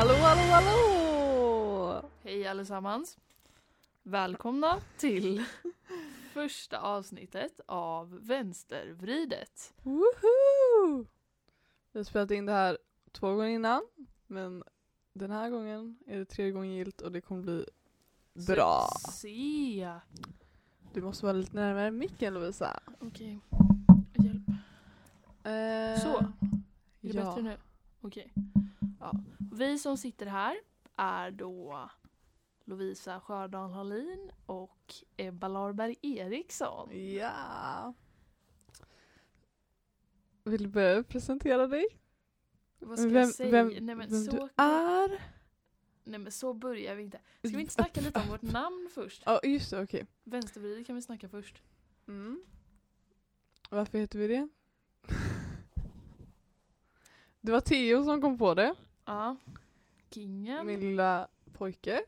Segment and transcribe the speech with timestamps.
[0.00, 2.02] Hallå, hallå, hallå!
[2.22, 3.18] Hej allesammans!
[4.02, 5.44] Välkomna till
[6.32, 9.74] första avsnittet av Vänstervridet.
[9.82, 11.06] Woho!
[11.92, 12.78] Vi har spelat in det här
[13.12, 13.82] två gånger innan,
[14.26, 14.62] men
[15.12, 17.64] den här gången är det tredje gången gilt och det kommer bli
[18.46, 18.88] bra.
[19.12, 19.94] Se!
[20.92, 22.80] Du måste vara lite närmare micken Lovisa.
[23.00, 23.40] Okej,
[24.14, 24.48] hjälp.
[25.44, 27.24] Eh, Så, Är det ja.
[27.24, 27.56] bättre nu?
[28.00, 28.32] Okej.
[29.00, 29.12] Ja.
[29.52, 30.56] Vi som sitter här
[30.96, 31.90] är då
[32.64, 37.14] Lovisa Sjördal Hallin och Ebba Larberg Eriksson.
[37.16, 37.94] Ja.
[40.44, 41.86] Vill du börja presentera dig?
[42.78, 43.50] Vad ska Vem- jag säga?
[43.50, 45.22] vem- Nej, men Vem så, du är?
[46.04, 47.18] nej men så börjar vi inte.
[47.42, 49.22] Ska vi inte snacka lite om vårt namn först?
[49.26, 50.06] Ja, just det, okej.
[50.24, 51.62] Vänstervridet kan vi snacka först.
[52.08, 52.42] Mm.
[53.70, 54.48] Varför heter vi det?
[57.40, 58.74] Det var Theo som kom på det,
[59.10, 59.36] Ja.
[60.10, 60.66] Kingen.
[60.66, 62.02] min lilla pojke.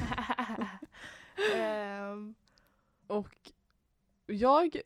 [1.56, 2.34] Ehm,
[3.06, 3.52] Och
[4.26, 4.80] jag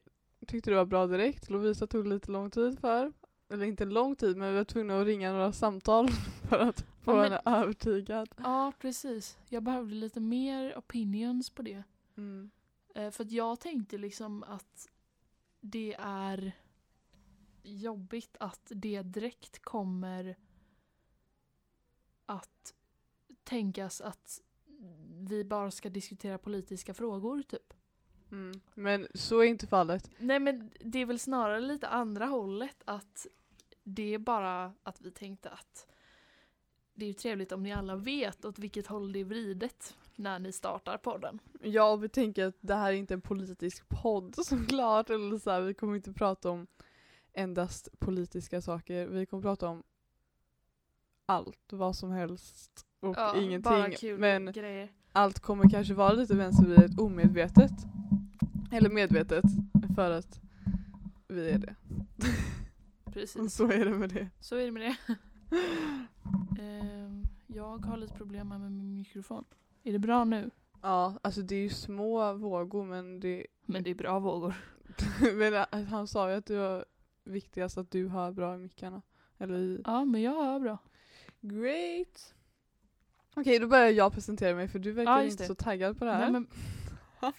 [0.46, 1.50] tyckte det var bra direkt.
[1.50, 3.12] Lovisa tog lite lång tid för.
[3.48, 6.08] Eller inte lång tid, men vi var tvungna att ringa några samtal
[6.48, 8.28] för att få Ja, men- henne övertygad.
[8.36, 9.38] ja, precis.
[9.48, 11.82] Jag behövde lite mer opinions på det.
[12.16, 12.50] Mm.
[12.94, 14.88] Eh, för att jag tänkte liksom att
[15.60, 16.52] det är
[17.62, 20.36] jobbigt att det direkt kommer
[22.26, 22.74] att
[23.44, 24.40] tänkas att
[25.28, 27.74] vi bara ska diskutera politiska frågor typ.
[28.30, 28.60] Mm.
[28.74, 30.10] Men så är inte fallet.
[30.18, 33.26] Nej men det är väl snarare lite andra hållet att
[33.84, 35.86] det är bara att vi tänkte att
[36.94, 40.38] det är ju trevligt om ni alla vet åt vilket håll det är vridet när
[40.38, 41.38] ni startar podden.
[41.62, 45.10] Ja, och vi tänker att det här är inte en politisk podd såklart.
[45.10, 46.66] Eller så här, vi kommer inte prata om
[47.32, 49.06] endast politiska saker.
[49.06, 49.82] Vi kommer prata om
[51.26, 53.96] allt, vad som helst och Bara ingenting.
[53.98, 54.88] kul Men grejer.
[55.12, 57.72] allt kommer kanske vara lite vänstervridet omedvetet.
[58.72, 59.44] Eller medvetet
[59.94, 60.40] för att
[61.28, 61.74] vi är det.
[63.12, 63.54] Precis.
[63.56, 64.28] Så är det med det.
[64.40, 64.96] Så är det med det.
[66.60, 69.44] Ehm, jag har lite problem med min mikrofon.
[69.82, 70.50] Är det bra nu?
[70.82, 74.54] Ja, alltså det är ju små vågor men det Men det är bra vågor.
[75.34, 76.84] men äh, han sa ju att det var
[77.24, 79.02] viktigast att du hör bra i mickarna.
[79.38, 79.82] Eller i...
[79.84, 80.78] Ja, men jag hör bra.
[81.46, 82.34] Great!
[83.34, 85.46] Okej, då börjar jag presentera mig för du verkar Ja, just inte det.
[85.46, 86.20] så taggad på det här.
[86.20, 86.46] Nej, men...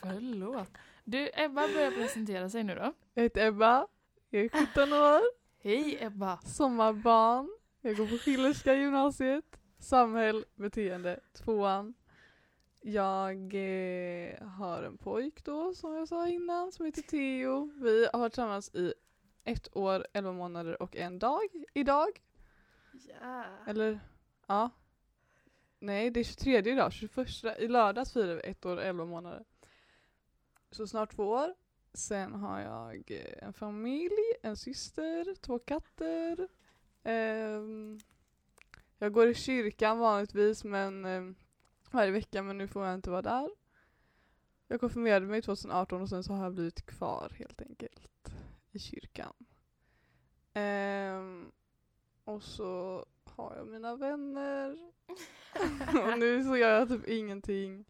[0.02, 0.68] Förlåt.
[1.04, 2.94] Du, Ebba börjar presentera sig nu då.
[3.14, 3.88] Jag heter Ebba,
[4.30, 5.22] jag är 17 år,
[5.64, 6.38] Hej Ebba!
[6.38, 7.50] sommarbarn,
[7.82, 11.94] jag går på Schillerska gymnasiet, samhäll, beteende, tvåan.
[12.82, 17.72] Jag eh, har en pojk då som jag sa innan som heter Theo.
[17.82, 18.94] Vi har varit tillsammans i
[19.44, 22.08] ett år, elva månader och en dag idag.
[23.08, 23.46] Yeah.
[23.68, 24.00] Eller
[24.48, 24.70] ja.
[25.80, 26.94] Nej, det är 23 idag.
[26.94, 29.46] 21 i lördags firade vi ett år och 11 månader.
[30.72, 31.56] Så snart två år.
[31.94, 36.48] Sen har jag eh, en familj, en syster, två katter.
[37.04, 38.00] Ehm,
[38.98, 41.36] jag går i kyrkan vanligtvis men ehm,
[41.92, 43.50] varje vecka men nu får jag inte vara där.
[44.68, 48.32] Jag konfirmerade mig 2018 och sen så har jag blivit kvar helt enkelt
[48.72, 49.34] i kyrkan.
[50.54, 51.52] Ehm,
[52.26, 54.92] och så har jag mina vänner.
[56.12, 57.86] och nu så gör jag typ ingenting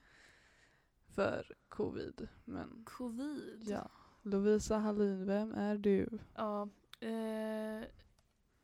[1.15, 2.27] för covid.
[2.45, 3.63] Men Covid.
[3.67, 3.89] ja.
[4.21, 6.19] Lovisa Hallin, vem är du?
[6.35, 6.69] Ja,
[6.99, 7.87] eh,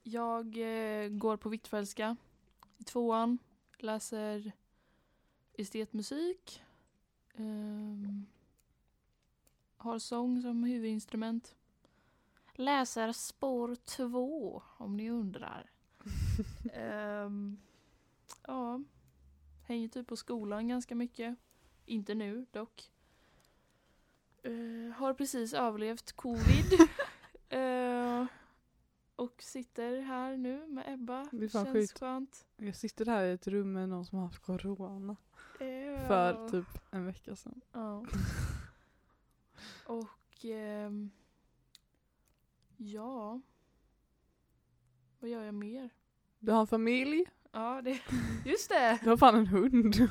[0.03, 2.15] jag eh, går på Hvitfeldtska
[2.78, 3.37] i tvåan,
[3.78, 4.51] läser
[5.53, 6.63] estetmusik,
[7.34, 8.25] ehm,
[9.78, 11.55] har sång som huvudinstrument.
[12.61, 15.69] Läser spår två om ni undrar.
[16.73, 17.58] Ehm,
[18.47, 18.81] ja,
[19.63, 21.35] hänger typ på skolan ganska mycket.
[21.85, 22.91] Inte nu dock.
[24.43, 26.66] Eh, har precis överlevt covid.
[27.49, 28.25] Eh,
[29.16, 31.28] och sitter här nu med Ebba.
[31.31, 31.99] Det är fan Känns sjukt.
[31.99, 32.46] skönt.
[32.58, 35.16] Jag sitter här i ett rum med någon som har haft corona
[35.59, 37.61] Eh, för typ en vecka sedan.
[39.85, 41.11] Och ehm,
[42.81, 43.41] ja.
[45.19, 45.89] Vad gör jag mer?
[46.39, 48.01] Du har en familj, Ja, det,
[48.45, 48.99] just det!
[49.03, 49.95] du har fan en hund.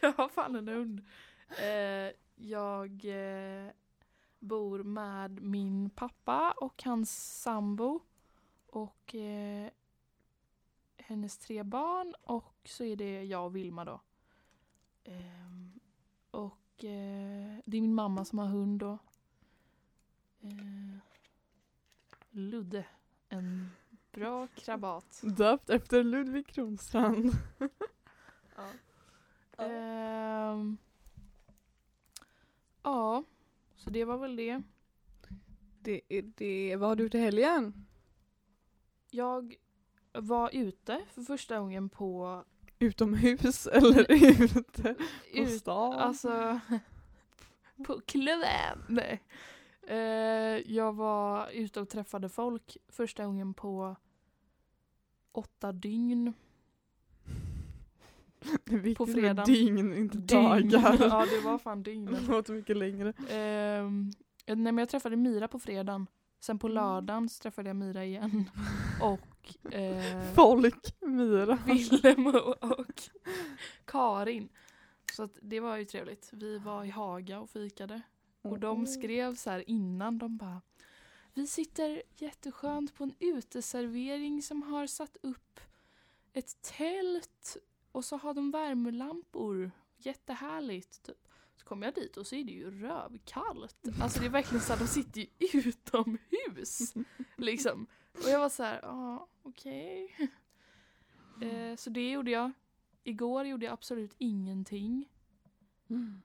[0.00, 1.06] jag har fan en hund.
[1.48, 3.70] Eh, jag eh,
[4.38, 8.00] bor med min pappa och hans sambo
[8.66, 9.70] och eh,
[10.96, 14.00] hennes tre barn och så är det jag och Vilma då.
[15.04, 15.80] Ehm,
[16.30, 18.98] och eh, det är min mamma som har hund då.
[20.42, 20.98] Eh,
[22.30, 22.84] Ludde,
[23.28, 23.70] en
[24.12, 25.20] Bra krabat.
[25.22, 27.32] Döpt efter Ludvig Kronstrand.
[29.56, 29.64] Ja.
[29.64, 30.76] Ehm,
[32.82, 33.24] ja,
[33.76, 34.62] så det var väl det.
[35.80, 36.00] Det
[36.36, 36.76] det.
[36.76, 37.86] Vad har du till helgen?
[39.10, 39.54] Jag
[40.12, 42.44] var ute för första gången på
[42.78, 44.12] Utomhus eller
[44.58, 45.92] ute på ut, stan?
[45.94, 46.60] alltså
[47.86, 49.00] på klubben.
[49.86, 49.96] Eh,
[50.74, 53.96] jag var ute och träffade folk första gången på
[55.32, 56.32] åtta dygn.
[58.64, 59.44] det på fredag.
[59.44, 60.26] dygn, inte Dygn.
[60.70, 60.96] dagar.
[61.00, 62.16] ja, det var fan Det dygn.
[62.28, 63.12] låter mycket längre.
[63.30, 64.10] Ehm,
[64.46, 66.06] nej men jag träffade Mira på fredagen.
[66.40, 66.74] Sen på Mm.
[66.74, 68.50] lördagen så träffade jag Mira igen.
[69.02, 71.58] Och eh, Folk, Mira.
[71.66, 73.02] Willem och, och
[73.84, 74.48] Karin.
[75.12, 76.28] Så det var ju trevligt.
[76.32, 78.00] Vi var i Haga och fikade.
[78.42, 80.62] Och de skrev så här innan, de bara
[81.34, 85.60] Vi sitter jätteskönt på en uteservering som har satt upp
[86.32, 87.56] ett tält
[87.92, 89.70] och så har de värmelampor.
[89.96, 91.02] Jättehärligt.
[91.02, 91.28] Typ.
[91.56, 93.76] Så kommer jag dit och så är det ju rövkallt.
[94.02, 96.94] Alltså det är verkligen så här, de sitter ju utomhus.
[97.36, 97.86] Liksom.
[98.12, 100.16] Och jag var så här, ja okej.
[101.42, 102.52] Eh, så det gjorde jag.
[103.04, 105.08] Igår gjorde jag absolut ingenting.
[105.88, 106.22] Mm.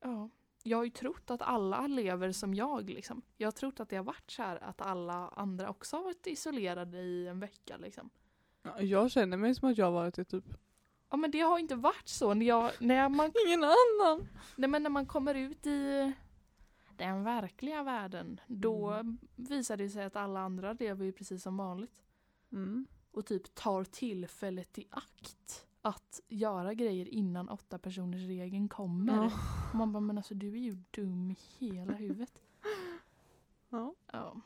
[0.00, 0.30] Ja.
[0.62, 3.22] Jag har ju trott att alla lever som jag liksom.
[3.36, 6.26] Jag har trott att det har varit så här att alla andra också har varit
[6.26, 8.10] isolerade i en vecka liksom.
[8.62, 10.44] Ja, Jag känner mig som att jag har varit det typ.
[11.10, 14.28] Ja men det har inte varit så när, jag, när, man, Ingen annan.
[14.56, 16.12] nej, men när man kommer ut i
[16.96, 18.40] den verkliga världen.
[18.46, 19.18] Då Mm.
[19.36, 22.02] visar det sig att alla andra lever ju precis som vanligt.
[22.52, 22.86] Mm.
[23.10, 29.14] Och typ tar tillfället i akt att göra grejer innan åtta personers regeln kommer.
[29.14, 29.30] Ja.
[29.74, 32.42] Man bara, men alltså du är ju dum i hela huvudet.
[33.74, 33.94] Ja.
[34.12, 34.40] Ja.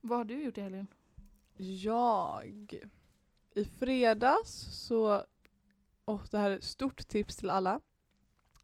[0.00, 0.86] Vad har du gjort i helgen?
[1.56, 2.80] Jag.
[3.54, 4.50] I fredags
[4.86, 5.24] så,
[6.04, 7.80] och det här är ett stort tips till alla.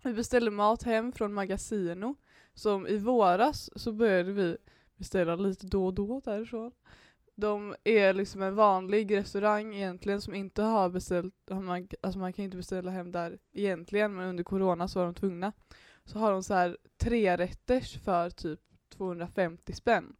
[0.03, 2.17] Vi beställde mat hem från Magasino.
[2.55, 4.57] Som i våras så började vi
[4.97, 6.73] beställa lite då och då därifrån.
[7.35, 12.45] De är liksom en vanlig restaurang egentligen som inte har beställt, man, alltså man kan
[12.45, 15.53] inte beställa hem där egentligen men under corona så var de tvungna.
[16.05, 20.17] Så har de så här tre rätters för typ 250 spänn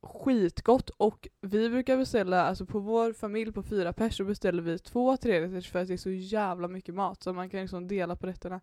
[0.00, 4.78] skitgott och vi brukar beställa, alltså på vår familj på fyra pers så beställer vi
[4.78, 8.16] två trerätters för att det är så jävla mycket mat så man kan liksom dela
[8.16, 8.60] på rätterna.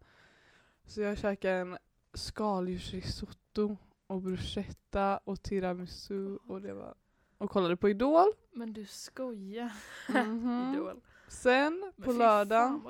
[0.85, 1.77] Så jag käkar en
[2.13, 3.77] skaldjursrisotto
[4.07, 6.95] och bruschetta och tiramisu och det var
[7.45, 8.27] och kollade på Idol.
[8.51, 9.71] Men du skojar.
[10.25, 10.73] Mhm.
[10.73, 11.01] Idol.
[11.27, 12.81] Sen Men på lördagen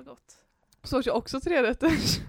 [0.83, 2.19] så åt jag också trerätters.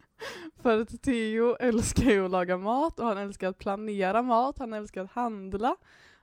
[0.62, 4.72] För att Theo älskar ju att laga mat och han älskar att planera mat, han
[4.72, 5.76] älskar att handla.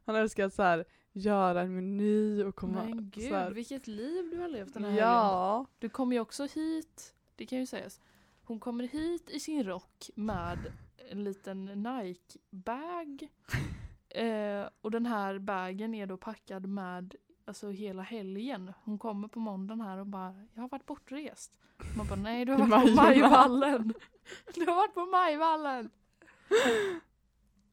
[0.06, 3.88] Han älskar att så här, göra en meny och komma Men så gud, här, vilket
[3.88, 5.08] liv du har levt den här helgen.
[5.08, 5.66] Ja.
[5.80, 8.02] Du kommer ju också hit, det kan ju sägas.
[8.44, 10.58] Hon kommer hit i sin rock med
[11.10, 13.28] en liten Nike-bag.
[14.14, 17.16] eh, och den här bagen är då packad med
[17.46, 18.74] alltså hela helgen.
[18.84, 21.60] Hon kommer på måndagen här och bara, jag har varit bortrest.
[21.98, 23.94] Man bara, nej du har varit på Majorna." Majvallen.
[24.56, 25.90] Du har varit på Majvallen.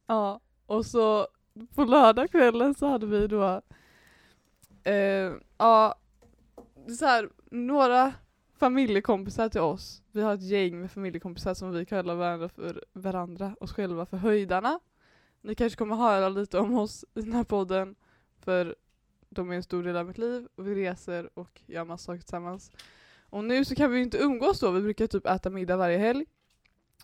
[0.06, 1.28] Ja, och så
[1.74, 3.62] på lördagskvällen så hade vi då
[4.84, 5.94] eh, ja,
[6.98, 8.12] så här, några
[8.58, 10.02] familjekompisar till oss.
[10.12, 14.16] Vi har ett gäng med familjekompisar som vi kallar varandra för varandra, oss själva för
[14.16, 14.80] höjdarna.
[15.42, 17.94] Ni kanske kommer höra lite om oss i den här podden
[18.38, 18.76] för
[19.28, 22.20] de är en stor del av mitt liv och vi reser och gör massa saker
[22.20, 22.70] tillsammans.
[23.30, 25.98] Och nu så kan vi ju inte umgås då, vi brukar typ äta middag varje
[25.98, 26.26] helg.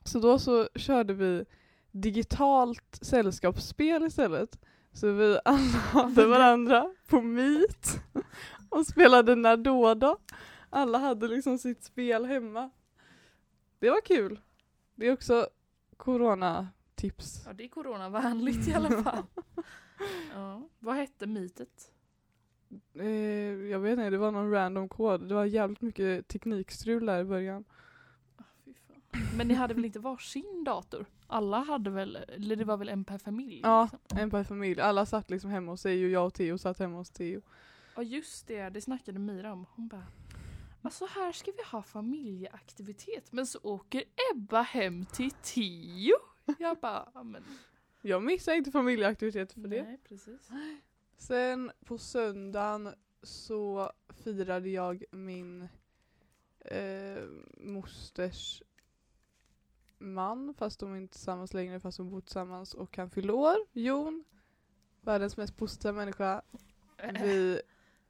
[0.05, 1.45] Så då så körde vi
[1.91, 4.59] digitalt sällskapsspel istället.
[4.93, 8.01] Så vi alla hade varandra på Meet
[8.69, 10.19] och spelade När då då.
[10.71, 12.71] Alla hade liksom sitt spel hemma.
[13.79, 14.41] Det var kul.
[14.95, 15.49] Det är också
[16.97, 17.43] corona-tips.
[17.47, 19.23] Ja det är coronavänligt i alla fall.
[20.33, 20.69] Ja.
[20.79, 21.91] Vad hette mitet?
[22.95, 23.07] Eh,
[23.71, 25.29] jag vet inte, det var någon random kod.
[25.29, 27.65] Det var jävligt mycket teknikstrul där i början.
[29.37, 31.07] Men ni hade väl inte varsin dator?
[31.27, 33.61] Alla hade väl, eller det var väl en per familj?
[33.63, 34.19] Ja, liksom?
[34.19, 34.81] en per familj.
[34.81, 37.41] Alla satt liksom hemma hos sig och jag och Theo satt hemma hos Theo.
[37.97, 39.67] Ja just det, det snackade Mira om.
[39.75, 40.07] Hon bara
[40.83, 46.15] Alltså här ska vi ha familjeaktivitet men så åker Ebba hem till Tio.
[46.59, 47.45] Jag bara, ja, men
[48.03, 49.83] Jag missar inte familjeaktiviteter för det.
[49.83, 50.51] nej precis.
[51.17, 55.69] Sen på söndagen så firade jag min
[56.61, 57.23] eh,
[57.57, 58.63] mosters
[59.99, 63.57] man, fast de är inte tillsammans längre, fast de bor tillsammans och han fyllde år,
[63.73, 64.25] Jon.
[65.01, 66.43] Världens mest positiva människa.
[67.23, 67.61] Vi,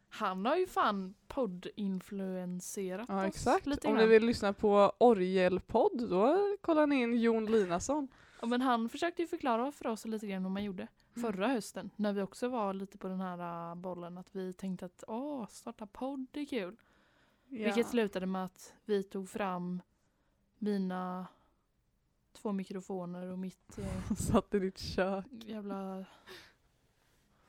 [0.08, 3.66] Han har ju fan poddinfluenserat ja oss exakt.
[3.66, 8.08] lite Om ni vill lyssna på orgelpodd då kollar ni in Jon Linason.
[8.40, 11.32] Ja, men han försökte ju förklara för oss lite grann hur man gjorde Mm.
[11.32, 11.90] förra hösten.
[11.96, 15.46] När vi också var lite på den här äh, bollen att vi tänkte att åh,
[15.46, 16.76] starta podd är kul.
[17.48, 19.82] Vilket slutade med att vi tog fram
[20.58, 21.26] mina
[22.32, 25.24] två mikrofoner och mitt eh, Satt i ditt kök.
[25.30, 26.04] jävla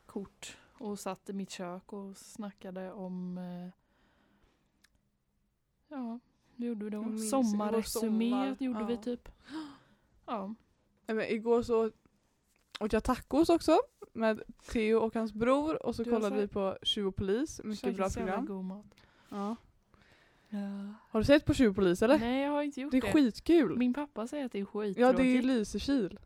[0.06, 3.70] kort och satt i mitt kök och snackade om eh,
[5.88, 6.20] ja,
[6.56, 7.18] vad gjorde vi då?
[7.18, 8.58] Sommarresumé det sommar.
[8.60, 9.02] gjorde vi Ja.
[9.04, 9.30] typ.
[10.26, 10.54] Ja.
[11.08, 11.92] Men igår så
[12.80, 13.80] åt jag tacos också
[14.14, 17.96] med Theo och hans bror och så Du kollade vi på Tjuv och polis, mycket
[17.96, 18.46] bra program.
[18.46, 18.86] God mat.
[19.30, 19.56] Ja.
[20.50, 20.94] Ja.
[21.10, 22.20] Har du sett på Tjuv och polis eller?
[22.20, 23.08] Nej jag har inte gjort det det.
[23.08, 23.78] är skitkul.
[23.78, 25.00] Min pappa säger att det är skittråkigt.
[25.00, 26.20] Ja det är Lysekil.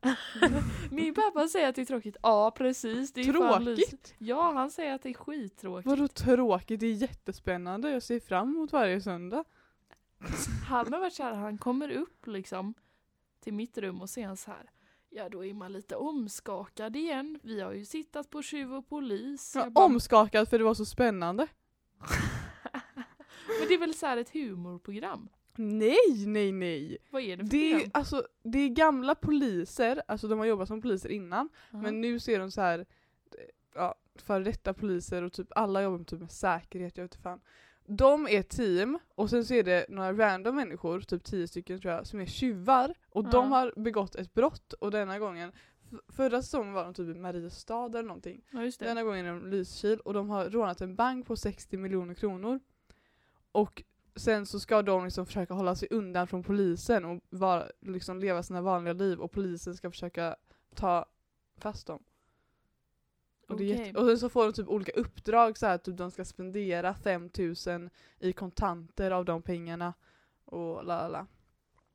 [0.90, 2.16] Min pappa säger att det är tråkigt.
[2.22, 3.12] Ja precis.
[3.12, 4.14] Det är Tråkigt?
[4.18, 5.86] Ja han säger att det är skittråkigt.
[5.86, 6.80] Vadå tråkigt?
[6.80, 7.90] Det är jättespännande.
[7.90, 9.44] Jag ser fram emot varje söndag.
[10.68, 12.74] Han har varit såhär, han kommer upp liksom
[13.46, 14.70] till mitt rum och ser han så här.
[15.08, 17.38] Ja då är man lite omskakad igen.
[17.42, 19.52] Vi har ju sittat på tjuv och polis.
[19.54, 21.46] Jag bara, omskakad för det var så spännande.
[23.58, 25.28] Men det är väl så här ett humorprogram?
[25.56, 26.98] Nej, nej, nej.
[27.10, 30.68] Vad är det för Det är, alltså, det är gamla poliser, alltså de har jobbat
[30.68, 31.48] som poliser innan.
[31.70, 31.78] Ja.
[31.78, 32.86] Men nu ser de så här,
[33.74, 37.22] ja, före detta poliser och typ alla jobbar med, typ med säkerhet, jag vet inte
[37.22, 37.40] fan.
[37.88, 41.80] De är ett team och sen så är det några random människor, typ tio stycken
[41.80, 42.94] tror jag, som är tjuvar.
[43.10, 43.30] Och Ja.
[43.30, 45.52] de har begått ett brott och denna gången,
[46.08, 48.44] förra säsongen var de typ i Mariestad eller någonting.
[48.50, 48.70] ja.
[48.78, 52.60] Denna gången är de Lysekil och de har rånat en bank på 60 miljoner kronor.
[53.52, 53.82] Och
[54.16, 58.42] sen så ska de liksom försöka hålla sig undan från polisen och vara, liksom leva
[58.42, 60.36] sina vanliga liv och polisen ska försöka
[60.74, 61.06] ta
[61.58, 62.02] fast dem.
[63.46, 66.10] Och, det jätte- och sen så får de typ olika uppdrag så här, typ de
[66.10, 69.94] ska spendera 5000 i kontanter av de pengarna
[70.44, 71.26] och la la.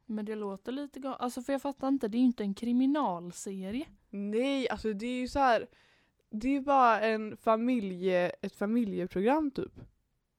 [0.06, 1.22] Men det låter lite galet.
[1.22, 3.88] Alltså för jag fattar inte, det är ju inte en kriminalserie.
[4.10, 5.68] Nej, alltså det är ju så här.
[6.30, 9.74] Det är bara en familje, ett familjeprogram typ.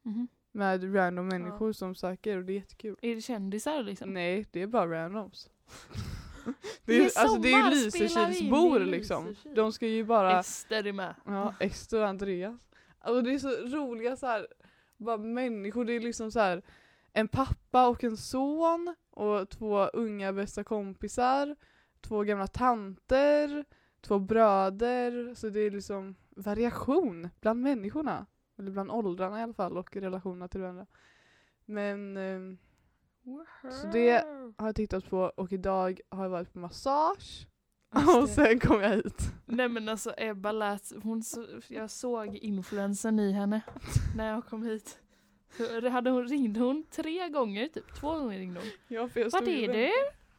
[0.02, 0.28] Mhm.
[0.52, 2.96] Med random människor som söker och det är jättekul.
[3.02, 4.14] Är det kändisar liksom?
[4.14, 5.50] Nej, det är bara randoms.
[6.44, 6.52] det
[6.84, 9.26] Det är, är alltså det är ju Lysekilsbor liksom.
[9.26, 9.54] Lysekil.
[9.54, 11.14] De ska ju bara, Ester är med.
[11.26, 12.60] ja, Ester och Andreas.
[12.98, 14.46] Alltså det är så roliga så här,
[14.96, 16.62] bara människor, det är liksom så här
[17.12, 21.56] en pappa och en son och två unga bästa kompisar,
[22.00, 23.64] två gamla tanter,
[24.00, 28.26] två bröder, så det är liksom variation bland människorna.
[28.58, 30.86] Eller bland åldrarna i alla fall och relationerna till varandra.
[31.64, 32.16] Men
[33.82, 34.24] Så det-
[34.58, 37.46] har jag tittat på och idag har jag varit på massage.
[38.22, 39.22] Och sen kom jag hit.
[39.46, 43.60] Nej men alltså Ebba lät, hon, så- jag såg influensen i henne
[44.16, 44.98] när jag kom hit.
[45.56, 48.68] Så hade hon, ringde hon tre gånger, typ två gånger ringde hon.
[48.88, 49.90] Ja, för jag Vart är du?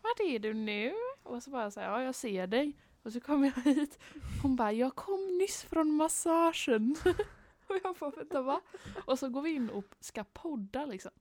[0.02, 0.94] Vart är du nu?
[1.24, 2.78] Och så bara så här, ja jag ser dig.
[3.04, 4.00] Och så kom jag hit.
[4.42, 6.96] Hon bara, jag kom nyss från massagen.
[7.68, 8.62] Och jag bara, vänta va?
[9.06, 11.12] Och så går vi in och ska podda liksom.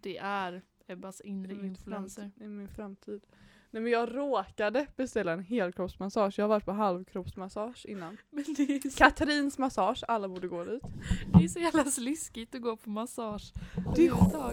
[0.00, 1.68] Det är Ebbas inre väntade.
[1.68, 2.30] influencer.
[2.40, 3.20] I min framtid.
[3.70, 6.38] Nej men jag råkade beställa en helkroppsmassage.
[6.38, 8.16] Jag har varit på halvkroppsmassage innan.
[8.30, 10.82] Men så, Katrins massage, alla borde gå dit.
[11.38, 13.52] det är så jävla sliskigt att gå på massage.
[13.96, 14.10] Det är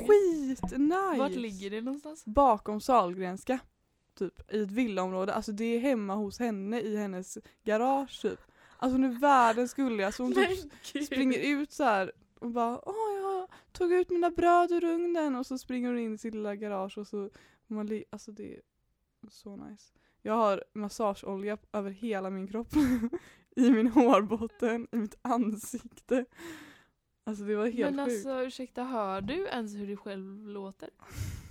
[0.08, 1.18] skitnice!
[1.18, 2.26] Vart ligger det någonstans?
[2.26, 3.60] Bakom Sahlgrenska.
[4.18, 5.34] Typ i ett villaområde.
[5.34, 8.40] Alltså det är hemma hos henne i hennes garage typ.
[8.78, 10.24] Alltså hon är världens gulligaste.
[10.24, 13.15] Hon typ springer ut så här och bara åh
[13.76, 16.98] tog ut mina bröd ur ugnen och så springer hon in i sitt lilla garage
[16.98, 17.30] och så
[17.68, 18.62] man li- alltså det är
[19.30, 19.94] så nice.
[20.22, 22.68] Jag har massageolja över hela min kropp.
[23.56, 26.26] I min hårbotten, i mitt ansikte.
[27.24, 28.26] Alltså det var helt Men sjukt.
[28.28, 30.90] alltså ursäkta, hör du ens hur du själv låter?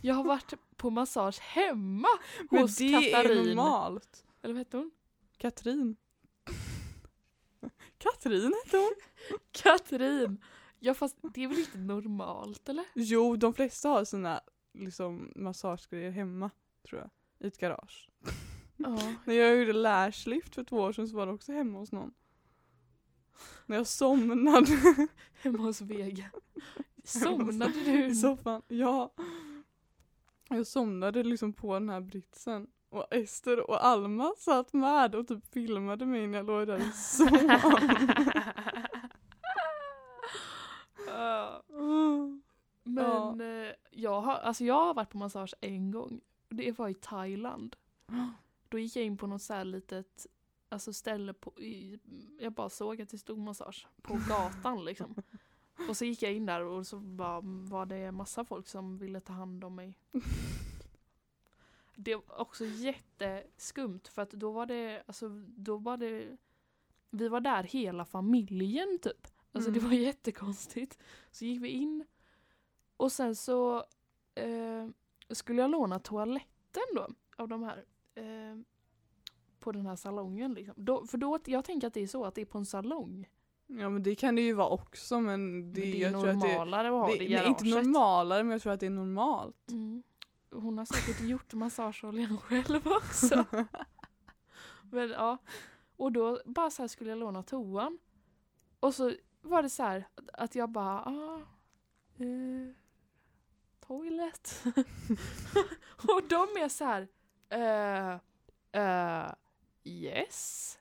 [0.02, 2.08] Jag har varit på massage hemma
[2.50, 3.46] Men hos det är Katarin.
[3.48, 4.24] normalt.
[4.42, 4.90] Eller vad hette hon?
[5.36, 5.96] Katrin.
[7.98, 8.94] Katrin hette hon.
[9.52, 10.40] Katrin!
[10.84, 12.84] Ja fast det är väl inte normalt eller?
[12.94, 14.40] Jo, de flesta har sina
[14.74, 16.50] liksom, massagegrejer hemma,
[16.88, 17.10] tror jag.
[17.38, 18.10] I ett garage.
[18.76, 18.98] Ja.
[19.24, 22.14] När jag gjorde lashlift för två år sedan så var det också hemma hos någon.
[23.66, 24.78] När jag somnade
[25.42, 26.30] Hemma hos Vega.
[27.04, 28.06] Somnade du?
[28.06, 28.62] i soffan.
[28.68, 29.14] Ja.
[30.48, 32.66] Jag somnade liksom på den här britsen.
[32.88, 36.94] Och Ester och Alma satt med och typ filmade mig när jag låg där och
[36.94, 37.28] sov.
[41.06, 41.62] Ja.
[41.68, 42.42] Mm.
[42.94, 46.20] Men eh, jag, har, alltså jag har varit på massage en gång.
[46.48, 47.76] Det var i Thailand.
[48.68, 50.26] Då gick jag in på något så här litet
[50.68, 51.98] alltså ställe på, i,
[52.40, 55.14] jag bara såg att det stod massage på gatan liksom.
[55.88, 59.20] Och så gick jag in där och så bara, var det massa folk som ville
[59.20, 59.98] ta hand om mig.
[61.96, 66.36] Det var också jätteskumt för att då var det, alltså då var det,
[67.10, 69.26] vi var där hela familjen typ.
[69.52, 69.90] Alltså det Mm.
[69.90, 70.98] var jättekonstigt.
[71.30, 72.04] Så gick vi in
[72.96, 73.76] och sen så
[74.34, 74.88] eh,
[75.30, 77.84] skulle jag låna toaletten då av de här
[78.14, 78.56] eh,
[79.60, 80.74] på den här salongen liksom.
[80.84, 83.28] Då, för då, jag tänker att det är så att det är på en salong.
[83.66, 86.40] Ja men det kan det ju vara också men det, Men det är tror att
[86.40, 87.86] det, normalare att ha det, det, i är inte garaget.
[87.86, 89.70] normalare men jag tror att det är normalt.
[89.70, 90.02] Mm.
[90.50, 93.44] Hon har säkert gjort massageoljan själv också.
[94.90, 95.38] Men ja.
[95.96, 97.98] Och då bara så här skulle jag låna toan.
[98.80, 101.40] Och så var det så här att jag bara, ah,
[102.18, 102.74] eh,
[103.86, 104.64] toilet.
[106.08, 107.08] och de är så här,
[107.48, 108.18] eh,
[108.82, 109.32] eh,
[109.84, 110.78] yes.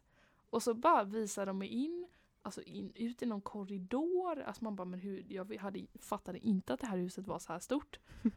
[0.49, 2.07] Och så bara visar de mig in,
[2.41, 4.41] alltså in, ut i någon korridor.
[4.41, 7.53] Alltså man bara, men hur, jag hade, fattade inte att det här huset var så
[7.53, 7.99] här stort.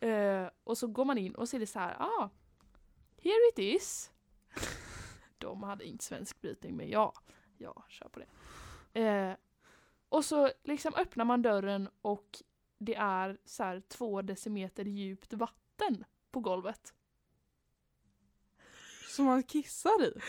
[0.00, 2.30] Eh, och så går man in och så är det så här, ah,
[3.16, 4.10] here it is.
[5.38, 7.12] De hade inte svensk brytning men ja,
[7.56, 8.26] ja, kör på det.
[9.00, 9.36] Eh,
[10.08, 12.42] och så liksom öppnar man dörren och
[12.78, 16.94] det är så här två decimeter djupt vatten på golvet.
[19.08, 20.20] Som man kissar i?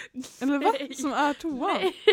[0.41, 0.73] Eller va?
[0.79, 0.93] Nej.
[0.93, 1.73] Som är toan?
[1.73, 1.91] Nej!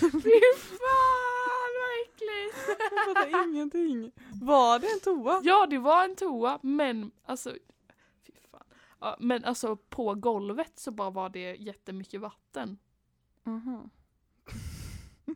[0.00, 2.80] Fy fan vad äckligt!
[2.90, 4.12] Jag fattar ingenting.
[4.42, 5.40] Var det en toa?
[5.44, 7.56] Ja, det var en toa, men alltså...
[8.26, 8.64] Fy fan.
[9.00, 12.78] Ja, men alltså på golvet så bara var det jättemycket vatten.
[13.46, 13.90] Aha.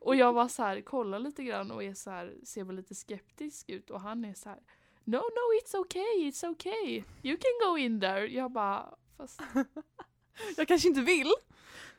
[0.00, 2.94] Och jag var så här, kollar lite grann och är så här, ser väl lite
[2.94, 4.58] skeptisk ut och han är så här,
[5.04, 7.02] No, no, it's okay, it's okay.
[7.22, 8.26] You can go in there.
[8.26, 9.40] Jag bara, fast...
[10.56, 11.32] Jag kanske inte vill.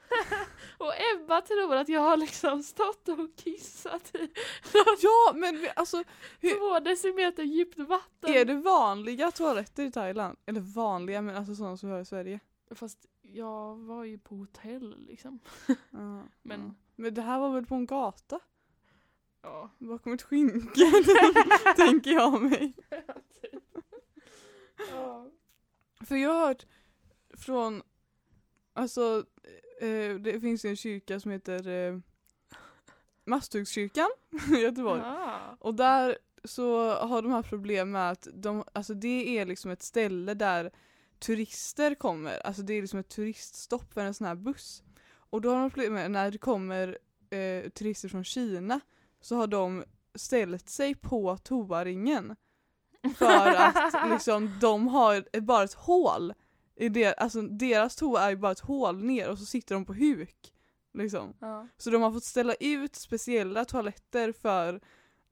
[0.78, 4.30] Och Ebba tror att jag har liksom stått och kissat i
[5.02, 6.04] Ja men alltså
[6.40, 8.34] Hur- två decimeter djupt vatten.
[8.34, 10.38] är det vanliga toaletter i Thailand?
[10.46, 12.40] Eller vanliga men alltså sådana som vi har i Sverige?
[12.72, 15.40] Fast jag var ju på hotell liksom.
[15.92, 16.74] Ja, Men- ja.
[16.96, 18.40] men det här var väl på en gata?
[19.42, 19.70] Ja.
[19.78, 20.92] Bakom ett skynke
[21.76, 22.74] tänker jag mig.
[24.92, 25.32] ja.
[26.06, 26.66] För jag har hört
[27.38, 27.82] från,
[28.74, 29.26] alltså
[29.82, 32.00] eh, det finns en kyrka som heter eh,
[33.26, 34.10] Masthuggskyrkan
[34.52, 35.02] i Göteborg.
[35.06, 35.40] Ah.
[35.60, 39.84] Och där så har de haft problem med att de, alltså det är liksom ett
[39.84, 40.72] ställe där
[41.20, 44.84] turister kommer, alltså det är liksom ett turiststopp för en sån här buss.
[45.12, 46.98] Och då har de problem med när det kommer
[47.30, 48.80] eh, turister från Kina
[49.22, 49.84] så har de
[50.16, 52.36] ställt sig på toaringen.
[53.18, 56.34] För att liksom de har bara ett hål.
[56.76, 59.86] I det, alltså deras toa är ju bara ett hål ner och så sitter de
[59.86, 60.54] på huk.
[60.94, 61.34] Liksom.
[61.40, 61.68] Ja.
[61.78, 64.82] Så de har fått ställa ut speciella toaletter för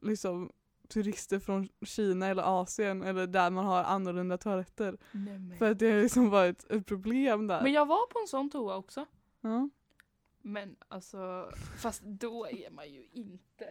[0.02, 0.52] liksom
[0.88, 4.98] turister från Kina eller Asien eller där man har annorlunda toaletter.
[5.12, 5.58] Nej.
[5.58, 7.62] För att det har liksom varit ett problem där.
[7.64, 9.06] men jag var på en sån toa också.
[9.42, 9.70] ja.
[10.42, 13.68] Men alltså, fast då är man ju inte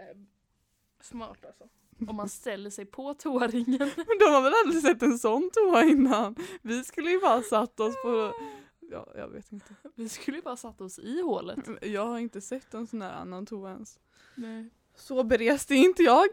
[1.01, 1.69] smart alltså.
[2.09, 3.79] Om man ställer sig på toaringen.
[3.97, 6.37] Men de har väl aldrig sett en sån toa innan?
[6.63, 8.33] Vi skulle ju bara satt oss på,
[8.81, 9.75] ja jag vet inte.
[9.95, 11.59] Vi skulle ju bara satt oss i hålet.
[11.83, 13.99] Jag har inte sett en sån här annan toa ens.
[14.35, 14.71] Nej.
[14.97, 16.27] Så berest är inte jag.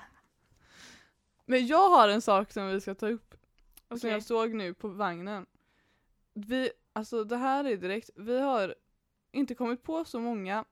[1.44, 3.34] Men jag har en sak som vi ska ta upp
[3.88, 4.10] som Okej.
[4.10, 5.46] jag såg nu på vagnen.
[6.34, 8.74] Vi, alltså det här är direkt, vi har
[9.32, 10.64] inte kommit på så många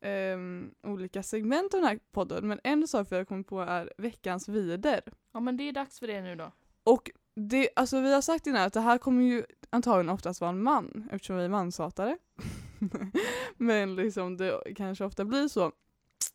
[0.00, 3.92] ehm, olika segment av den här podden men en sak vi har kommit på är
[3.98, 5.02] veckans vider.
[5.32, 6.52] Ja men det är dags för det nu då.
[6.84, 10.50] Och det, alltså vi har sagt innan att det här kommer ju antagligen oftast vara
[10.50, 12.18] en man eftersom vi är manshatare.
[13.56, 15.72] men liksom det kanske ofta blir så.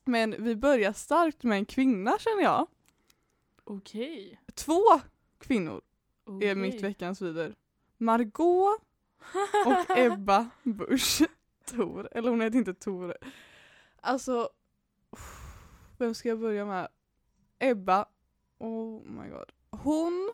[0.03, 2.67] Men vi börjar starkt med en kvinna känner jag.
[3.63, 4.41] Okej.
[4.53, 4.83] Två
[5.39, 5.81] kvinnor
[6.41, 7.55] är mitt veckans vider.
[7.97, 8.81] Margot
[9.65, 11.21] och Ebba Busch
[11.65, 12.09] Tor.
[12.11, 13.17] Eller hon heter inte Tor.
[14.01, 14.49] Alltså,
[15.97, 16.87] vem ska jag börja med?
[17.59, 18.05] Ebba,
[18.57, 19.51] oh my god.
[19.69, 20.31] Hon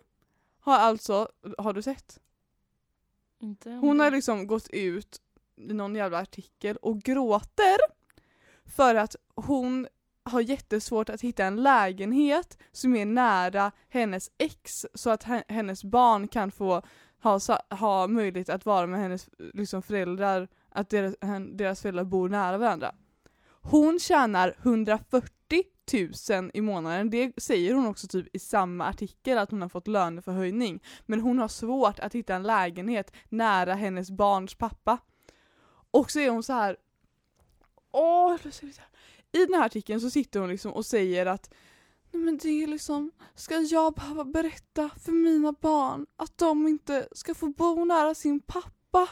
[0.60, 2.20] har alltså, har du sett?
[3.39, 5.22] Inte om Hon det- har liksom gått ut
[5.56, 7.78] i någon jävla artikel och gråter
[8.66, 9.88] för att hon
[10.26, 16.28] har jättesvårt att hitta en lägenhet som är nära hennes ex så att hennes barn
[16.28, 16.82] kan få
[17.24, 21.15] ha, ha möjlighet att vara med hennes liksom, föräldrar, att deras,
[21.52, 22.96] deras föräldrar bor nära varandra.
[23.62, 25.63] Hon tjänar 140
[26.30, 29.88] 000 i månaden, det säger hon också typ i samma artikel att hon har fått
[29.88, 30.84] löneförhöjning.
[31.06, 34.98] Men hon har svårt att hitta en lägenhet nära hennes barns pappa.
[35.91, 36.78] Och så är hon så här.
[37.91, 38.38] Åh,
[39.34, 41.54] i den här artikeln så sitter hon liksom och säger att
[42.12, 47.08] Nej men det är liksom, ska jag behöva berätta för mina barn att de inte
[47.12, 49.10] ska få bo nära sin pappa?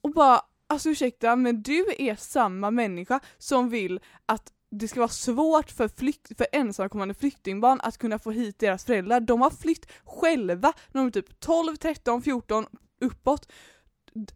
[0.00, 5.08] Och bara, alltså ursäkta men du är samma människa som vill att det ska vara
[5.08, 9.20] svårt för, flykt, för ensamkommande flyktingbarn att kunna få hit deras föräldrar.
[9.20, 12.66] De har flytt själva när de är typ 12, 13, 14
[13.00, 13.52] uppåt.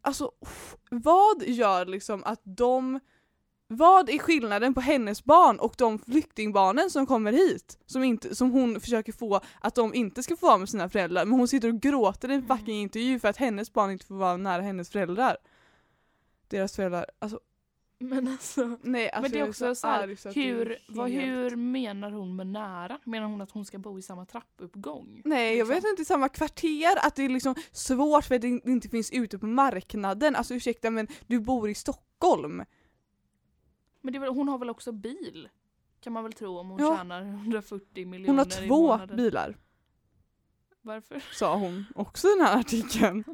[0.00, 0.33] Alltså
[0.90, 3.00] vad gör liksom att de
[3.72, 7.78] vad är skillnaden på hennes barn och de flyktingbarnen som kommer hit?
[7.87, 11.24] Som, inte, som hon försöker få att de inte ska få vara med sina föräldrar
[11.24, 14.14] men hon sitter och gråter i en fucking intervju för att hennes barn inte får
[14.14, 15.37] vara nära hennes föräldrar.
[16.48, 17.40] Deras föräldrar, alltså
[17.98, 22.11] Men alltså, nej alltså men det är också så här, så hur, vad, hur menar
[22.11, 22.98] hon med nära?
[23.04, 25.22] Menar hon att hon ska bo i samma trappuppgång?
[25.24, 25.90] Nej jag vet liksom?
[25.90, 29.38] inte, i samma kvarter, att det är liksom svårt för att det inte finns ute
[29.38, 30.37] på marknaden.
[30.37, 32.64] Alltså ursäkta men du bor i Stockholm.
[34.00, 35.48] Men väl, hon har väl också bil?
[36.00, 36.96] Kan man väl tro om hon Ja.
[36.96, 38.44] tjänar 140 miljoner Hon har
[39.06, 39.56] två bilar,
[40.82, 41.22] Varför?
[41.32, 43.24] sa hon också i den här artikeln.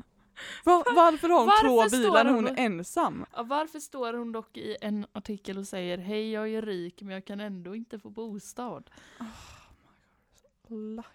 [0.64, 3.24] Va, varför har hon Varför två bilar när hon är ensam?
[3.32, 7.10] Ja, varför står hon dock i en artikel och säger hej jag är rik men
[7.14, 8.90] jag kan ändå inte få bostad?
[10.68, 11.06] Lack.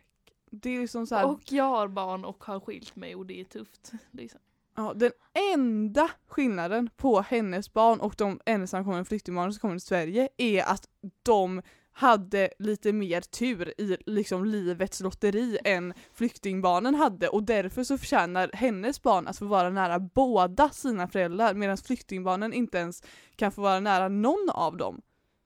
[0.51, 3.39] Det är liksom så här, Och jag har barn och har skilt mig och det
[3.39, 3.91] är tufft.
[4.11, 4.39] Liksom
[4.75, 5.12] ja, den
[5.53, 10.88] enda skillnaden på hennes barn och de ensamkommande flyktingbarnen som kommer till Sverige är att
[11.23, 11.62] de
[11.93, 18.49] hade lite mer tur i liksom livets lotteri än flyktingbarnen hade och därför så förtjänar
[18.53, 23.03] hennes barn att få vara nära båda sina föräldrar medan flyktingbarnen inte ens
[23.36, 25.01] kan få vara nära någon av dem.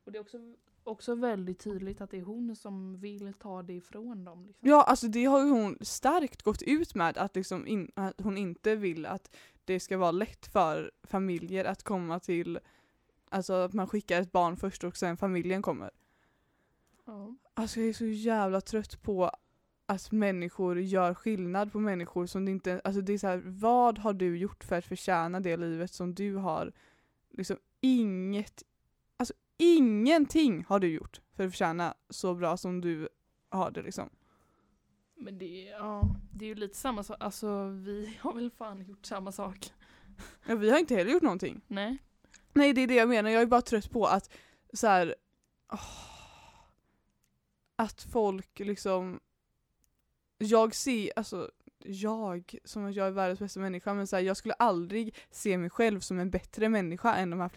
[0.05, 0.38] Och det är också,
[0.87, 4.45] också väldigt tydligt att det är hon som vill ta det ifrån dem.
[4.45, 4.69] Liksom.
[4.69, 8.37] Ja, alltså det har ju hon starkt gått ut med att, liksom in, att hon
[8.37, 12.59] inte vill att det ska vara lätt för familjer att komma till,
[13.29, 15.91] alltså att man skickar ett barn först och sen familjen kommer.
[17.05, 17.35] Ja.
[17.53, 19.31] Alltså jag är så jävla trött på
[19.85, 23.99] att människor gör skillnad på människor som det inte, alltså det är så här, vad
[23.99, 26.73] har du gjort för att förtjäna det livet som du har?
[27.31, 28.63] Liksom inget,
[29.57, 33.09] ingenting har du gjort för att förtjäna så bra som du
[33.49, 34.09] har det liksom.
[35.17, 37.17] Men det, är- ja, det är ju lite samma sak.
[37.19, 39.73] Alltså vi har väl fan gjort samma sak.
[40.47, 41.61] Ja, vi har inte heller gjort någonting.
[41.67, 41.97] Nej.
[42.53, 44.33] Nej det är det jag menar, jag är bara trött på att
[44.73, 45.15] så här,
[45.73, 45.79] åh,
[47.75, 49.19] att folk liksom
[50.37, 51.51] jag ser, alltså
[51.83, 55.57] jag, som att jag är världens bästa människa, men så här, jag skulle aldrig se
[55.57, 57.49] mig själv som en bättre människa än de här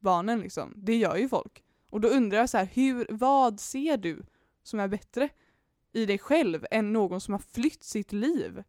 [0.00, 0.72] flyktingbarnen liksom.
[0.76, 1.62] Det gör ju folk.
[1.90, 4.22] Och då undrar jag så här, hur, vad ser du
[4.62, 5.28] som är bättre
[5.92, 8.62] i dig själv än någon som har flytt sitt liv?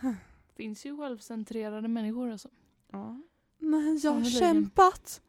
[0.56, 2.48] Finns ju självcentrerade människor alltså.
[2.92, 3.20] Ja.
[3.58, 5.22] Men jag har kämpat.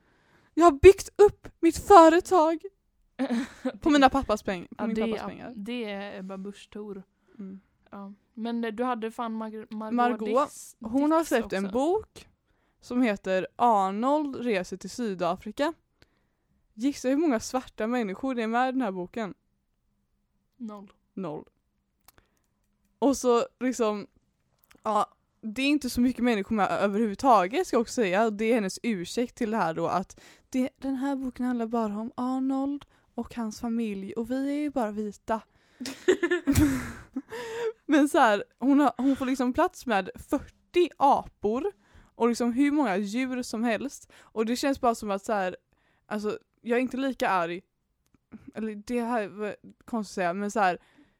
[0.55, 2.59] Jag har byggt upp mitt företag
[3.81, 5.53] på mina pappas, peng på ja, min det, pappas pengar.
[5.55, 7.03] det är Ebba Busch Thor.
[7.39, 7.61] Mm.
[7.91, 8.13] Ja.
[8.33, 11.73] Men du hade fan Mar- Margot, Margot, Hon har släppt en också.
[11.73, 12.27] bok
[12.83, 15.73] som heter Arnold reser till Sydafrika.
[16.73, 19.33] Gissa hur många svarta människor det är med i den här boken?
[20.57, 20.91] Noll.
[21.13, 21.45] Noll.
[22.99, 24.07] Och så liksom,
[24.83, 25.09] ja,
[25.41, 28.29] det är inte så mycket människor med överhuvudtaget ska jag också säga.
[28.29, 30.19] Det är hennes ursäkt till det här då att
[30.49, 34.69] det, den här boken handlar bara om Arnold och hans familj och vi är ju
[34.69, 35.41] bara vita.
[37.85, 41.71] Men så här, hon, har, hon får liksom plats med 40 apor
[42.15, 44.11] och liksom hur många djur som helst.
[44.19, 45.55] Och det känns bara som att så här,
[46.05, 47.61] alltså jag är inte lika arg,
[48.55, 50.77] eller det här var konstigt att säga, men så här,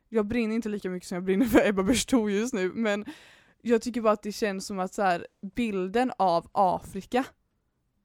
[0.10, 3.06] jag brinner inte lika mycket som jag brinner för Ebba Busch Thor just nu, men
[3.62, 7.25] jag tycker bara att det känns som att så här, bilden av Afrika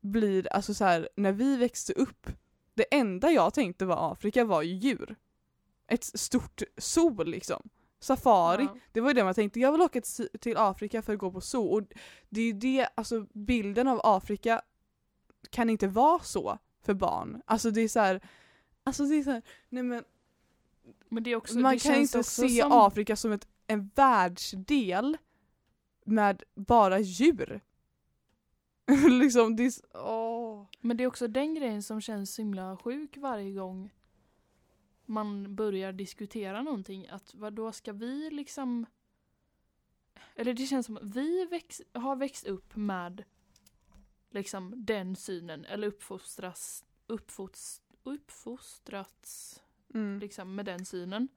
[0.01, 2.31] blir, alltså så här, när vi växte upp,
[2.74, 5.16] det enda jag tänkte var Afrika var ju djur.
[5.87, 7.68] Ett stort zoo liksom.
[8.00, 8.76] Safari, Ja.
[8.92, 10.00] det var ju det man tänkte, jag vill åka
[10.40, 11.66] till Afrika för att gå på zoo.
[11.66, 11.82] Och
[12.28, 14.62] det är ju det, alltså bilden av Afrika
[15.50, 17.42] kan inte vara så för barn.
[17.46, 18.20] Alltså det är så här,
[18.84, 20.04] alltså det är så här, nej men
[21.08, 25.16] Men det är också, man kan inte se som, Afrika som ett, en världsdel
[26.04, 27.61] med bara djur.
[29.20, 30.66] liksom det är, åh.
[30.80, 33.90] Men det är också den grejen som känns så himla sjuk varje gång
[35.09, 37.09] man börjar diskutera någonting.
[37.09, 38.87] Att vad då ska vi liksom...
[40.35, 43.25] Eller det känns som att vi väx, har växt upp med
[44.31, 45.64] liksom den synen.
[45.64, 49.62] Eller uppfostras, uppfots, uppfostrats
[49.94, 50.18] Mm.
[50.18, 51.29] liksom med den synen.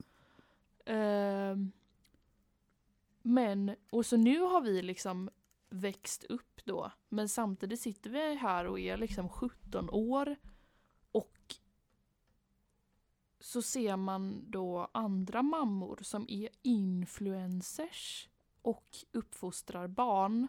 [0.86, 1.72] Ehm,
[3.22, 5.30] men, och så nu har vi liksom
[5.70, 6.92] växt upp då.
[7.10, 10.36] Men samtidigt sitter vi här och är liksom 17 år
[13.42, 18.30] så ser man då andra mammor som är influencers
[18.62, 20.48] och uppfostrar barn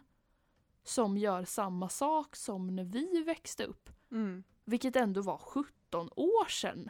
[0.83, 3.89] som gör samma sak som när vi växte upp.
[4.11, 4.43] Mm.
[4.65, 6.89] Vilket ändå var 17 år sedan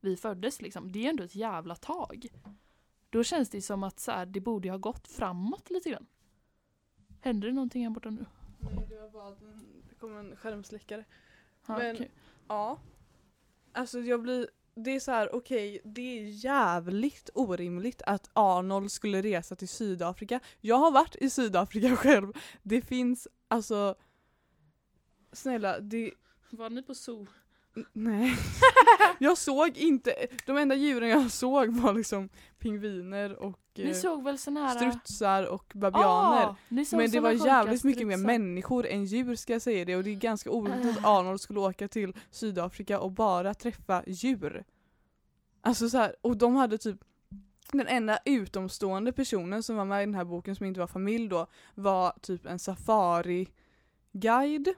[0.00, 0.92] vi föddes liksom.
[0.92, 2.26] Det är ändå ett jävla tag.
[3.10, 6.06] Då känns det som att så här, det borde ha gått framåt lite grann.
[7.20, 8.26] Händer det någonting här borta nu?
[8.60, 9.40] Nej, det var bara att
[9.88, 11.04] det kom en skärmsläckare.
[11.66, 12.10] Ja, Men- okej.
[12.48, 12.78] Ja.
[13.72, 19.22] Alltså jag blir, det är så här, okej, det är jävligt orimligt att Arnold skulle
[19.22, 20.40] resa till Sydafrika.
[20.60, 22.32] Jag har varit i Sydafrika själv.
[22.62, 23.94] Det finns, alltså,
[25.32, 26.12] snälla, det,
[26.50, 27.26] Var ni på zoo?
[27.92, 28.36] Nej.
[29.18, 34.24] jag såg inte, de enda djuren jag såg var liksom pingviner och Ni eh, såg
[34.24, 34.74] väl sån här...
[34.74, 36.46] strutsar och babianer.
[36.46, 39.96] Ah, såg Men det var jävligt mycket mer människor än djur ska jag säga det
[39.96, 41.06] och det är ganska orimligt att Äh.
[41.06, 44.64] Arnold skulle åka till Sydafrika och bara träffa djur.
[45.60, 47.00] Alltså så här, och de hade typ
[47.72, 51.28] den enda utomstående personen som var med i den här boken som inte var familj
[51.28, 54.74] då var typ en safari-guide.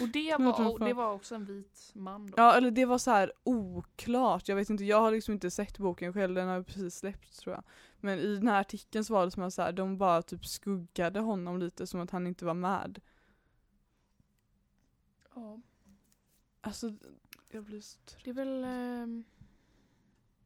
[0.00, 2.34] Och det var, och det var också en vit man då.
[2.36, 5.78] Ja eller det var så här oklart, jag vet inte, jag har liksom inte sett
[5.78, 7.64] boken själv, den har precis släppts tror jag.
[8.00, 10.46] Men i den här artikeln så var det som att så här, de bara typ
[10.46, 13.00] skuggade honom lite som att han inte var med.
[15.34, 15.60] Ja.
[16.60, 16.92] Alltså,
[17.50, 18.24] jag blir så trött.
[18.24, 19.24] Det är väl, ehm,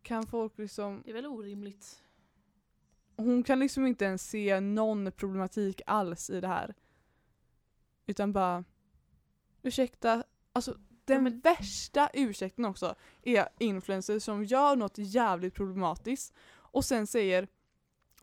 [0.03, 2.03] Kan folk liksom, det är väl orimligt.
[3.17, 6.75] hon kan liksom inte ens se någon problematik alls i det här.
[8.07, 8.65] Utan bara,
[9.63, 16.85] ursäkta, alltså den men- värsta ursäkten också är influencers som gör något jävligt problematiskt och
[16.85, 17.49] sen säger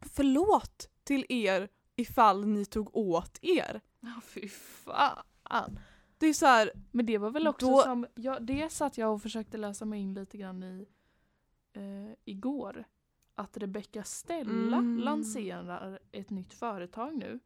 [0.02, 3.82] förlåt till er ifall ni tog åt er.
[4.00, 5.80] Ja fy fan.
[6.18, 9.14] Det är så här, Men det var väl också Då- som, ja, det satt jag
[9.14, 10.88] och försökte läsa mig in lite grann i
[11.74, 12.84] eh, igår.
[13.36, 14.98] Att Rebecca Stella Mm.
[15.00, 17.40] lanserar ett nytt företag nu.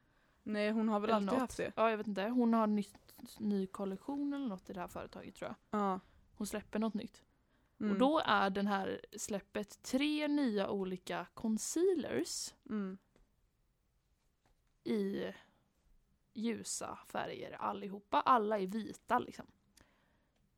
[0.43, 1.39] nej hon har väl Eller alltid något.
[1.39, 1.71] haft det.
[1.75, 3.02] Ja jag vet inte, hon har nytt,
[3.39, 5.79] ny kollektion eller något i det här företaget tror jag.
[5.79, 5.99] Ja.
[6.36, 7.23] Hon släpper något nytt.
[7.79, 7.91] Mm.
[7.91, 12.97] Och då är den här släppet tre nya olika concealers mm.
[14.83, 15.23] i
[16.33, 18.21] ljusa färger allihopa.
[18.21, 19.45] Alla är vita liksom.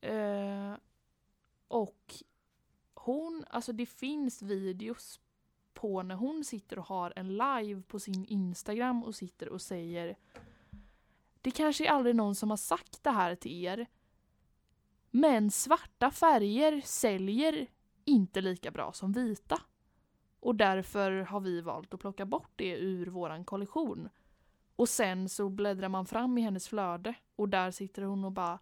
[0.02, 0.74] Eh,
[1.68, 2.24] och
[2.94, 5.20] hon, alltså det finns videos
[5.74, 10.16] på när hon sitter och har en live på sin Instagram och sitter och säger
[11.46, 13.88] Det kanske är aldrig någon som har sagt det här till er
[15.12, 17.68] men svarta färger säljer
[18.06, 19.62] inte lika bra som vita.
[20.40, 24.10] Och därför har vi valt att plocka bort det ur våran kollektion.
[24.76, 28.60] Och sen så bläddrar man fram i hennes flöde och där sitter hon och bara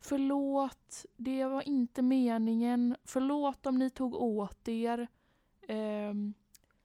[0.00, 2.96] Förlåt, det var inte meningen.
[3.04, 5.08] Förlåt om ni tog åt er.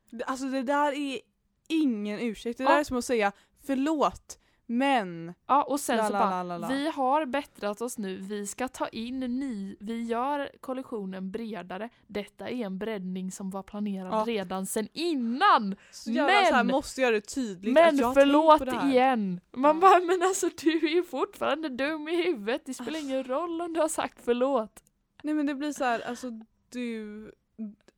[0.10, 1.20] Det- Alltså det där är
[1.68, 2.58] ingen ursäkt.
[2.58, 2.70] Det Ja.
[2.72, 6.68] där är som att säga förlåt men ja, och sen så bara, la, la, la.
[6.68, 11.90] vi har bättrat oss nu, vi ska ta in ny, vi gör kollektionen bredare.
[12.08, 14.24] Detta är en breddning som var planerad Ja.
[14.28, 15.76] redan sen innan.
[15.92, 18.72] så jävla så här, Men- måste göra det tydligt Men att jag förlåt på det
[18.72, 18.90] här.
[18.92, 19.40] igen!
[19.52, 22.62] Man bara, men alltså du är ju fortfarande dum i huvudet.
[22.66, 24.84] Det spelar ingen roll om du har sagt förlåt.
[25.24, 26.32] Nej men det blir så här, alltså
[26.70, 27.32] du,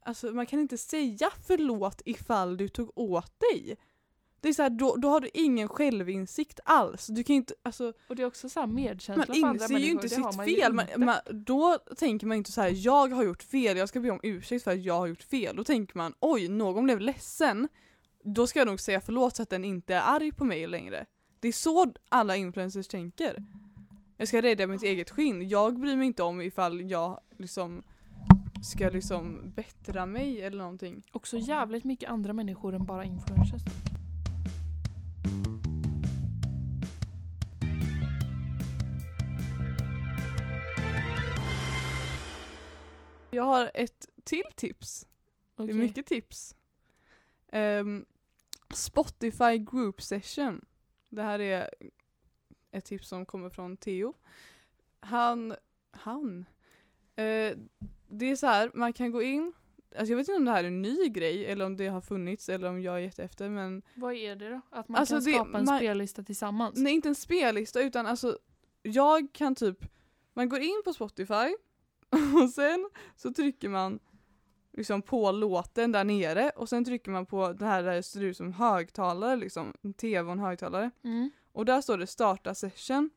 [0.05, 3.77] alltså man kan inte säga förlåt ifall du tog åt dig.
[4.41, 7.07] Det är så här, då, då har du ingen självinsikt alls.
[7.07, 9.67] Du kan inte, alltså Och det är också så här man medkänsla för andra inser
[9.67, 9.91] ju människor.
[9.91, 10.73] inte sitt man fel.
[10.73, 14.11] Man, man, då tänker man inte så här, jag har gjort fel, jag ska be
[14.11, 15.55] om ursäkt för att jag har gjort fel.
[15.55, 17.67] Då tänker man, oj, någon blev ledsen.
[18.23, 21.05] Då ska jag nog säga förlåt så att den inte är arg på mig längre.
[21.39, 23.43] Det är så alla influencers tänker.
[24.17, 25.49] Jag ska rädda mitt eget skinn.
[25.49, 27.83] Jag bryr mig inte om ifall jag liksom
[28.63, 31.03] ska liksom bättra mig eller någonting.
[31.11, 33.61] Också jävligt mycket andra människor än bara influencers.
[43.31, 45.07] Jag har ett till tips.
[45.55, 45.75] Det Okej.
[45.75, 46.55] är mycket tips.
[47.51, 48.05] Ehm,
[48.73, 50.65] Spotify Group Session.
[51.09, 51.69] Det här är
[52.71, 54.13] ett tips som kommer från Theo.
[54.99, 55.55] Han,
[55.91, 56.45] han.
[57.15, 57.57] Eh,
[58.07, 59.53] det är så här, man kan gå in,
[59.97, 62.01] alltså jag vet inte om det här är en ny grej eller om det har
[62.01, 64.61] funnits eller om jag är jätteefter men Vad är det då?
[64.69, 66.73] Att man Alltså kan det- skapa en man- spellista tillsammans?
[66.77, 68.39] nej inte en spellista utan alltså
[68.81, 69.85] jag kan typ,
[70.33, 71.55] man går in på Spotify
[72.43, 73.99] och sen så trycker man
[74.73, 78.23] liksom på låten där nere och sen trycker man på det här där det ser
[78.23, 80.91] ut som högtalare liksom, en tv och en högtalare.
[81.03, 81.31] Mm.
[81.51, 83.09] Och där står det starta session.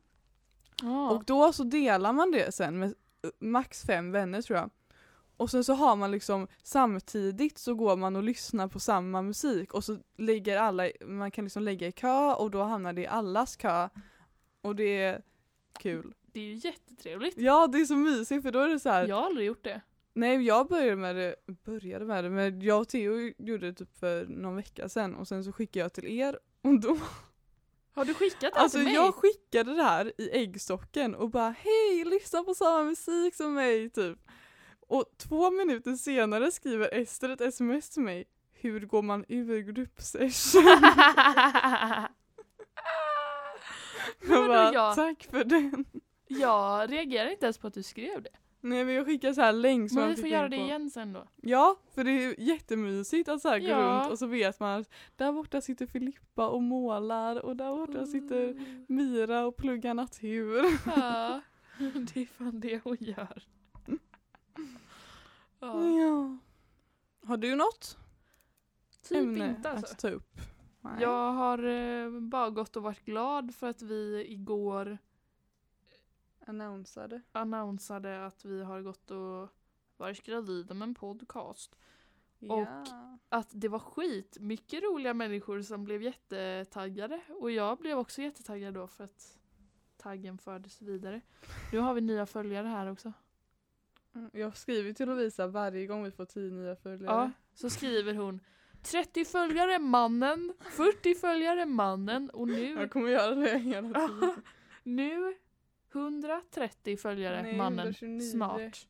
[0.81, 1.09] Ja.
[1.09, 4.69] Och då så delar man det sen med eh, max fem vänner tror jag.
[5.37, 9.73] Och sen så har man liksom samtidigt så går man och lyssnar på samma musik
[9.73, 13.07] och så lägger alla, man kan liksom lägga i kö och då hamnar det i
[13.07, 13.89] allas kö.
[14.61, 15.21] Och det är
[15.79, 16.13] kul.
[16.33, 17.37] Det är ju jättetrevligt.
[17.37, 19.07] Ja det är så mysigt för då är det så här.
[19.07, 19.81] Jag har aldrig gjort det.
[20.13, 23.99] Nej jag började med det, började med det men jag och Theo gjorde det typ
[23.99, 26.97] för någon vecka sedan och sen så skickade jag till er och då
[27.93, 28.93] Har du skickat det Alltså till mig?
[28.93, 33.89] jag skickade det här i äggstocken och bara hej lyssna på samma musik som mig
[33.89, 34.17] typ.
[34.87, 38.25] Och två minuter senare skriver Ester ett sms till mig.
[38.53, 40.63] Hur går man ur gruppsession?
[44.29, 45.85] Jag bara jag- tack för den.
[46.39, 48.29] Jag reagerar inte ens på att du skrev det.
[48.61, 50.63] Nej men jag skickar så här länk som Men vi får göra det på.
[50.63, 51.27] igen sen då.
[51.41, 53.77] Ja, för det är jättemysigt att så här gå Ja.
[54.01, 58.05] runt och så vet man att där borta sitter Filippa och målar och där borta
[58.05, 58.55] sitter
[58.87, 60.65] Mira och pluggar natur.
[60.85, 61.41] Ja,
[62.13, 63.43] det är fan det hon gör.
[65.59, 65.87] Ja.
[65.87, 66.37] Ja.
[67.27, 67.97] Har du något
[69.07, 69.93] Typ ämne inte alltså.
[69.93, 70.39] att ta upp?
[70.81, 70.91] Nej.
[71.01, 74.97] Jag har eh, bara gått och varit glad för att vi igår
[76.47, 77.21] annonsade.
[77.31, 79.49] annonsade att vi har gått och
[79.97, 81.75] varit gravida med en podcast.
[82.39, 82.85] Och- ja.
[83.29, 88.73] Att det var skit mycket roliga människor som blev jättetaggade och jag blev också jättetaggad
[88.73, 89.37] då för att
[89.97, 91.21] taggen fördes vidare.
[91.71, 93.13] Nu har vi nya följare här också.
[94.15, 97.15] Mm, Jag skriver till Lovisa varje gång vi får tio nya följare.
[97.15, 98.39] Ja, så skriver hon
[98.81, 104.41] 30 följare mannen, 40 följare mannen och nu, Jag kommer göra det hela tiden.
[104.83, 105.35] nu
[105.95, 108.19] 130 följare Nej, mannen 129.
[108.31, 108.87] snart.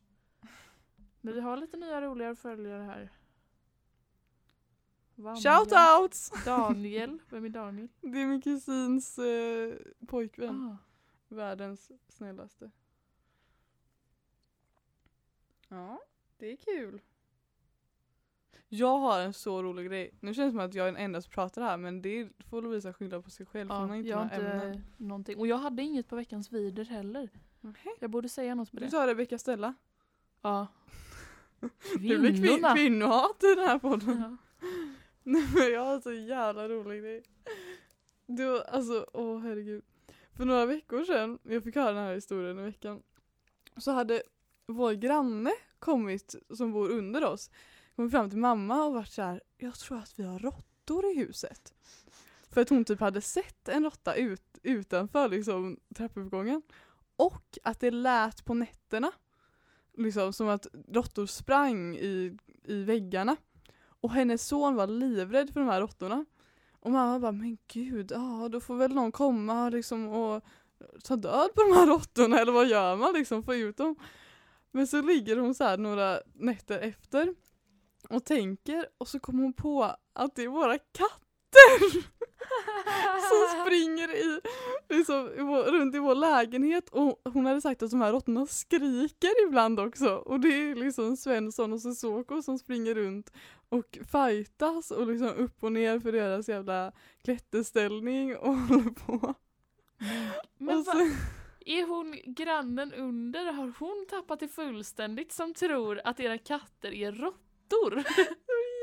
[1.20, 3.10] Men vi har lite nya roligare följare här.
[5.14, 5.40] Vanja.
[5.40, 6.44] Shoutouts!
[6.44, 7.88] Daniel, vem är Daniel?
[8.00, 9.74] Det är min kusins eh,
[10.06, 10.68] pojkvän.
[10.68, 10.76] Ah.
[11.28, 12.70] Världens snällaste.
[15.68, 16.00] Ja,
[16.36, 17.00] det är kul.
[18.68, 20.14] Jag har en så rolig grej.
[20.20, 22.62] Nu känns det som att jag är den enda som pratar här men det får
[22.62, 24.84] Lovisa skylla på sig själv för hon har Ja, inte jag några inte ämnen.
[24.96, 25.38] någonting.
[25.38, 27.28] Och jag hade inget på veckans vider heller.
[27.60, 27.90] Nähä.
[28.00, 28.90] Jag borde säga något på Du det.
[28.90, 29.74] tar Rebecca Stella.
[30.42, 30.66] Ja.
[31.92, 32.74] Det blir kvin- Kvinnorna.
[32.76, 34.18] kvinnohat i den här podden.
[34.20, 34.36] Ja.
[35.22, 37.22] Nej men jag har en så jävla rolig grej.
[38.26, 39.82] Då, alltså, åh herregud.
[40.36, 43.02] För några veckor sedan, jag fick höra den här historien i veckan,
[43.76, 44.22] så hade
[44.66, 47.50] vår granne kommit, som bor under oss,
[47.96, 51.14] kommit fram till mamma och varit så här: jag tror att vi har råttor i
[51.14, 51.74] huset.
[52.50, 56.62] För att hon typ hade sett en råtta ut, utanför liksom, trappuppgången.
[57.16, 59.12] Och att det lät på nätterna.
[59.96, 63.36] Liksom som att råttor sprang i, i väggarna.
[64.00, 66.24] Och hennes son var livrädd för de här råttorna.
[66.80, 70.44] Och mamma bara, men gud, ja då får väl någon komma liksom och
[71.04, 73.96] ta död på de här råttorna eller vad gör man liksom, få ut dem.
[74.70, 77.34] Men så ligger hon så här några nätter efter
[78.10, 81.90] och tänker och så kommer hon på att det är våra katter
[83.20, 84.40] som springer i,
[84.88, 88.46] liksom, i vår, runt i vår lägenhet och hon hade sagt att de här råttorna
[88.46, 93.32] skriker ibland också och det är liksom Svensson och Sissoko som springer runt
[93.68, 96.92] och fightas och liksom upp och ner för deras jävla
[97.24, 99.34] klätterställning och håller på.
[100.58, 101.10] Men och så,
[101.66, 103.52] är hon grannen under?
[103.52, 107.43] Har hon tappat det fullständigt som tror att era katter är råttor?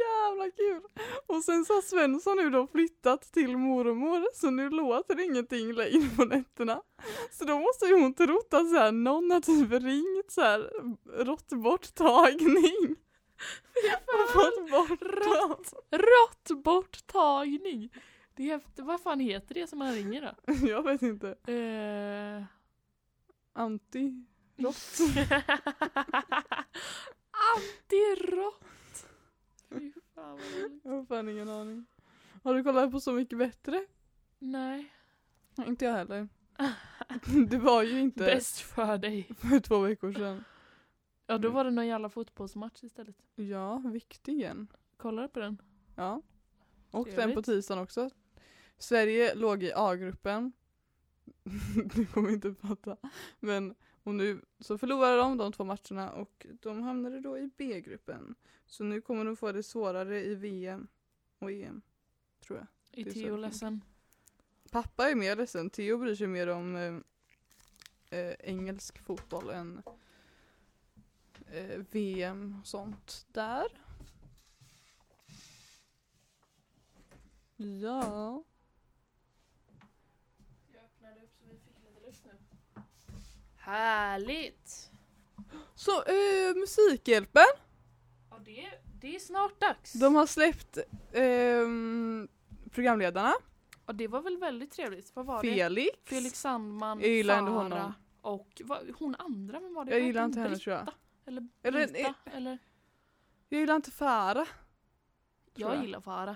[0.07, 0.81] jävla kul!
[1.27, 5.73] Och sen så har Svensson nu då flyttat till mormor så nu låter det ingenting
[5.73, 6.81] längre på nätterna.
[7.31, 10.71] Så då måste ju hon trott att så här, någon har typ ringt så här
[11.25, 12.95] råttborttagning.
[14.71, 15.55] Bort dem.
[15.91, 17.93] Råttborttagning!
[18.35, 20.53] Det är, vad fan heter det som man ringer då?
[20.67, 21.29] Jag vet inte.
[21.29, 22.43] Eh,
[23.53, 24.25] Anti.
[27.55, 29.07] Antirott!
[29.69, 30.81] Fy fan vad roligt.
[30.83, 31.85] Jag har fan ingen aning.
[32.43, 33.85] Har du kollat på Så mycket bättre?
[34.39, 34.93] Nej.
[35.65, 36.27] Inte jag heller.
[37.49, 39.23] Det var ju inte Bäst för dig.
[39.37, 40.43] för två veckor sedan.
[41.27, 43.15] Ja då var det någon jävla fotbollsmatch istället.
[43.35, 44.67] Ja, viktigen.
[44.97, 45.61] Kollar du på den?
[45.95, 46.21] Ja.
[46.91, 47.35] Och Trevligt.
[47.35, 48.09] på tisdagen också.
[48.77, 50.51] Sverige låg i A-gruppen.
[51.95, 52.97] du kommer inte fatta.
[53.39, 58.35] Men och nu så förlorade de de två matcherna och de hamnade då i B-gruppen.
[58.65, 60.87] Så nu kommer de få det svårare i VM
[61.39, 61.81] och EM.
[62.39, 62.67] Tror jag.
[63.05, 63.81] Är Theo ledsen.
[64.71, 65.69] Pappa är mer ledsen.
[65.69, 69.81] Theo bryr sig mer om eh, eh, engelsk fotboll än
[71.51, 73.67] eh, VM och sånt där.
[77.55, 78.43] Ja.
[80.73, 82.31] Jag öppnade upp så vi fick lite luft nu.
[83.61, 84.91] Härligt!
[85.75, 87.43] Så eh, Musikhjälpen,
[88.29, 88.69] Ja, det,
[89.01, 89.93] det är snart dags.
[89.93, 90.77] de har släppt
[91.13, 92.27] ehm,
[92.71, 93.33] programledarna.
[93.85, 95.11] Ja, det var väl väldigt trevligt.
[95.15, 95.53] Vad var det?
[95.53, 95.89] Felix.
[96.03, 97.93] Felix Sandman, Jag gillar ändå Farah honom.
[98.21, 99.91] och vad, hon andra, vem var det?
[99.91, 100.85] Jag gillar inte henne tror jag.
[100.85, 100.97] Britta?
[101.25, 102.13] Eller Eller- Brita?
[102.33, 102.57] Eller?
[103.49, 104.45] Jag gillar inte Farah.
[105.55, 105.81] Tror Jag jag.
[105.85, 106.35] gillar Farah.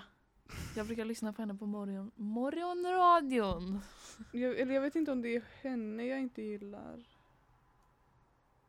[0.76, 3.80] Jag brukar lyssna på henne på morgon, morgonradion.
[4.32, 7.04] Jag, eller jag vet inte om det är henne jag inte gillar.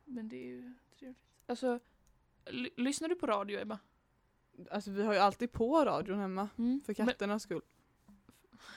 [0.08, 1.18] Men det är ju trevligt.
[1.46, 1.80] Alltså,
[2.76, 3.78] lyssnar du på radio Ebba?
[4.70, 6.48] Alltså vi har ju alltid på radion hemma.
[6.58, 6.80] Mm.
[6.86, 7.62] För katternas skull.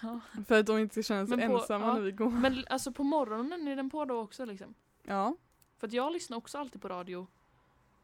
[0.01, 0.19] Ja.
[0.47, 1.93] För att de inte ska känna sig Men på- ensamma ja.
[1.93, 2.29] när vi går.
[2.29, 4.73] Men, men alltså på morgonen är den på då också liksom?
[5.03, 5.35] Ja.
[5.77, 7.27] För att jag lyssnar också alltid på radio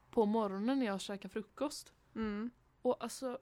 [0.10, 1.94] på morgonen när jag käkar frukost.
[2.16, 2.52] Mm.
[2.82, 3.40] Och alltså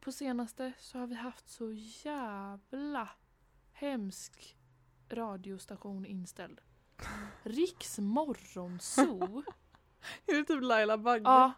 [0.00, 1.72] på senaste så har vi haft så
[2.04, 3.08] jävla
[3.72, 4.56] hemsk
[5.08, 6.60] radiostation inställd.
[7.42, 9.42] Riks morgonzoo.
[10.26, 11.22] Är det typ Laila Bagge?
[11.24, 11.52] ja.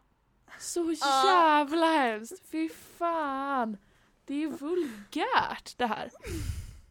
[0.60, 0.92] Så
[1.26, 2.48] jävla hemskt.
[2.48, 3.76] Fy fan.
[4.24, 6.10] Det är vulgärt det här.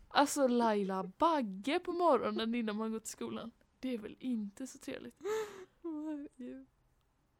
[0.08, 3.52] Alltså Laila Bagge på morgonen innan man går till skolan.
[3.80, 5.16] Det är väl inte så trevligt.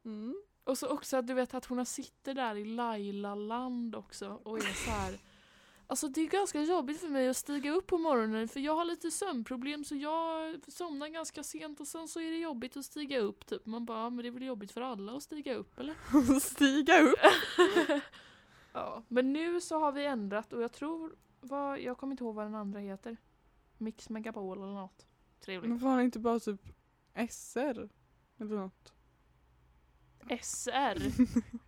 [0.04, 0.42] Mm.
[0.64, 4.84] Och så också att du vet att hon sitter där i Laila-land också och är
[4.84, 5.18] så här.
[5.90, 8.84] Alltså det är ganska jobbigt för mig att stiga upp på morgonen för jag har
[8.84, 13.18] lite sömnproblem så jag somnar ganska sent och sen så är det jobbigt att stiga
[13.20, 13.66] upp typ.
[13.66, 15.94] Man bara, "Ja, men det är väl jobbigt för alla att stiga upp eller?
[16.40, 17.18] Stiga upp.
[18.72, 22.34] ja, men nu så har vi ändrat och jag tror, vad, jag kommer inte ihåg
[22.34, 23.16] vad den andra heter.
[23.78, 25.06] Mix Megapol eller något.
[25.40, 25.68] Trevligt.
[25.70, 26.60] Men det inte bara typ
[27.30, 27.88] SR?
[28.38, 28.92] Eller något?
[30.42, 31.12] SR.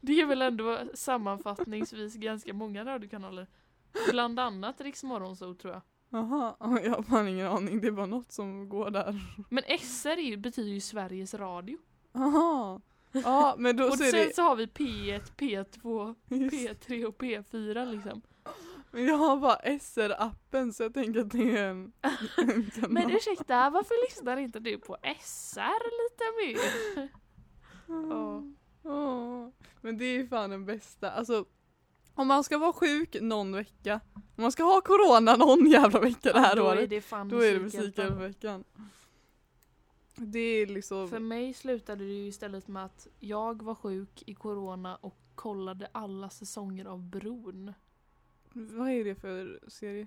[0.00, 3.46] Det är väl ändå sammanfattningsvis ganska många radiokanaler.
[4.10, 5.82] Bland annat Rix Morgonzoo tror jag.
[6.08, 7.80] Jaha, ja, jag har fan ingen aning.
[7.80, 9.20] Det är bara något som går där.
[9.50, 11.78] Men SR betyder ju Sveriges Radio.
[12.12, 12.80] Jaha.
[13.12, 14.34] Ja, men då Och sen det...
[14.34, 16.54] så har vi P1, P2, Just,
[16.88, 18.22] P3 och P4 liksom.
[18.90, 21.92] men jag har bara SR-appen så jag tänker att det är en,
[22.36, 22.90] en kanal.
[22.90, 27.08] Men ursäkta, varför lyssnar inte du på SR lite mer?
[27.86, 28.42] Ja.
[28.90, 29.48] Åh,
[29.84, 31.10] Men det är ju fan den bästa.
[31.10, 31.44] Alltså,
[32.14, 36.32] om man ska vara sjuk någon vecka, om man ska ha corona någon jävla vecka
[36.32, 38.04] det här då året, är det fan då är det Musikhjälpen.
[38.04, 38.64] musikhjälpveckan.
[40.16, 41.08] Det är liksom...
[41.08, 45.88] För mig slutade det ju istället med att jag var sjuk i corona och kollade
[45.92, 47.72] alla säsonger av Bron.
[48.52, 50.06] Vad är det för serie?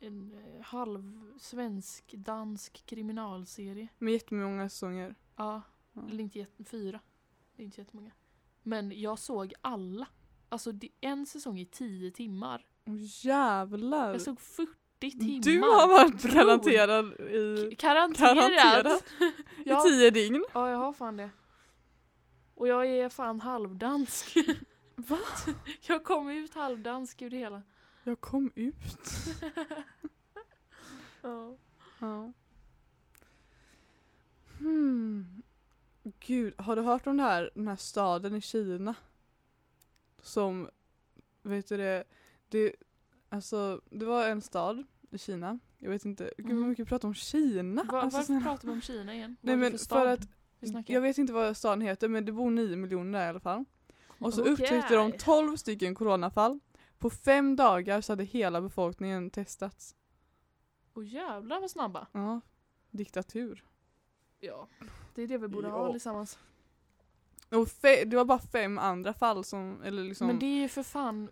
[0.00, 3.88] En eh, halv svensk dansk kriminalserie.
[3.98, 5.14] Med jättemånga säsonger.
[5.36, 5.62] Ja,
[5.92, 6.02] Ja.
[6.10, 7.00] eller inte jätte, fyra.
[7.56, 8.10] Det är inte jättemånga.
[8.68, 10.06] Men jag såg alla.
[10.48, 12.66] Alltså en säsong i tio timmar.
[13.22, 14.12] Jävlar!
[14.12, 15.40] Jag såg 40 timmar.
[15.42, 18.36] du har varit garanterad i, K- Karanterat.
[18.36, 19.04] Garanterat.
[19.64, 20.44] ja, i tio dygn.
[20.54, 21.30] ja, jag har fan det.
[22.54, 24.36] Och jag är fan halvdansk.
[24.96, 25.18] Va?
[25.86, 27.62] jag kom ut halvdansk ur det hela.
[28.04, 28.74] Jag kom ut.
[31.22, 31.56] Ja.
[32.00, 32.32] Ja.
[34.58, 35.42] Hmm.
[36.20, 38.94] Gud, har du hört om det här, den här staden i Kina?
[40.22, 40.68] Som,
[41.42, 42.04] vet du det,
[42.48, 42.72] det,
[43.28, 46.68] alltså det var en stad i Kina, jag vet inte, gud vad Mhm.
[46.68, 47.82] mycket vi pratar om Kina.
[47.84, 48.44] Va, alltså, varför snälla.
[48.44, 49.36] pratar vi om Kina igen?
[49.40, 50.28] Nej Vad men för att,
[50.88, 53.64] jag vet inte vad staden heter men det bor nio miljoner där i alla fall.
[54.20, 54.52] Och så Okej.
[54.52, 56.60] upptäckte de 12 stycken coronafall.
[56.98, 59.94] På fem dagar så hade hela befolkningen testats.
[60.94, 62.06] Åh jävlar vad snabba.
[62.12, 62.40] Ja,
[62.90, 63.64] diktatur.
[64.40, 64.68] Ja.
[65.14, 65.74] Det är det vi borde Ja.
[65.74, 66.38] ha allesammans.
[67.50, 70.68] Och fe- det var bara fem andra fall som, eller liksom Men det är ju
[70.68, 71.30] för fan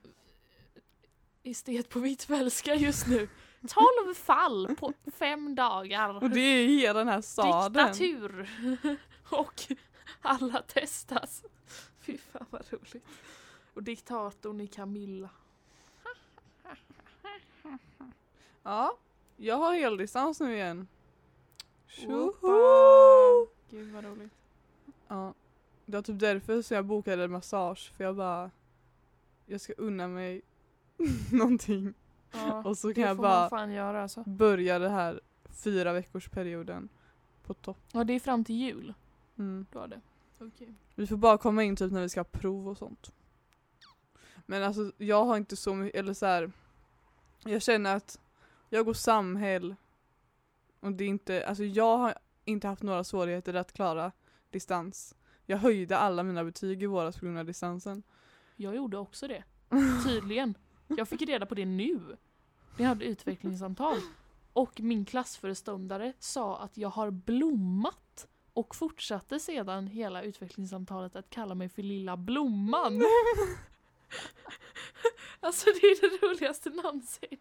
[1.42, 3.28] estet på Hvitfeldtska just nu.
[3.68, 6.22] 12 fall på fem dagar.
[6.22, 7.72] Och det är hela den här staden.
[7.86, 8.50] Diktatur.
[9.30, 9.62] Och
[10.22, 11.42] alla testas.
[12.00, 13.04] Fy fan vad roligt.
[13.74, 15.30] Och diktatorn är Camilla.
[18.62, 18.96] Ja,
[19.36, 20.88] jag har heldistans nu igen.
[21.86, 23.46] Tjoho!
[23.70, 24.32] Gud vad roligt.
[25.08, 25.34] Ja,
[25.86, 28.50] det var typ därför som jag bokade massage för jag bara
[29.46, 30.42] jag ska unna mig
[31.32, 31.94] någonting
[32.32, 34.22] Ja, och så kan jag bara göra alltså.
[34.26, 35.20] börja det här
[35.64, 36.88] fyra veckors perioden
[37.42, 37.78] på topp.
[37.92, 38.94] Ja det är fram till jul.
[39.38, 39.66] Mm.
[39.72, 40.00] Du har det.
[40.38, 40.74] Okej.
[40.94, 43.12] Vi får bara komma in typ när vi ska ha prov och sånt.
[44.46, 46.52] Men alltså jag har inte så mycket, eller så här.
[47.44, 48.20] Jag känner att
[48.70, 49.74] jag går samhäll
[50.80, 52.14] och det är inte, alltså jag har
[52.44, 54.12] inte haft några svårigheter att klara
[54.50, 55.14] distans.
[55.46, 58.02] Jag höjde alla mina betyg i våras på grund av distansen.
[58.56, 59.44] Jag gjorde också det.
[60.04, 60.54] Tydligen.
[60.86, 62.00] Jag fick reda på det nu.
[62.76, 63.96] Vi hade utvecklingssamtal.
[64.52, 68.28] Och min klassföreståndare sa att jag har blommat.
[68.52, 72.92] Och fortsatte sedan hela utvecklingssamtalet att kalla mig för lilla blomman.
[75.40, 77.38] alltså det är det roligaste någonsin.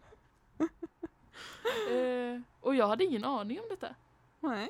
[1.90, 3.94] Eh, och jag hade ingen aning om detta.
[4.40, 4.68] Nej.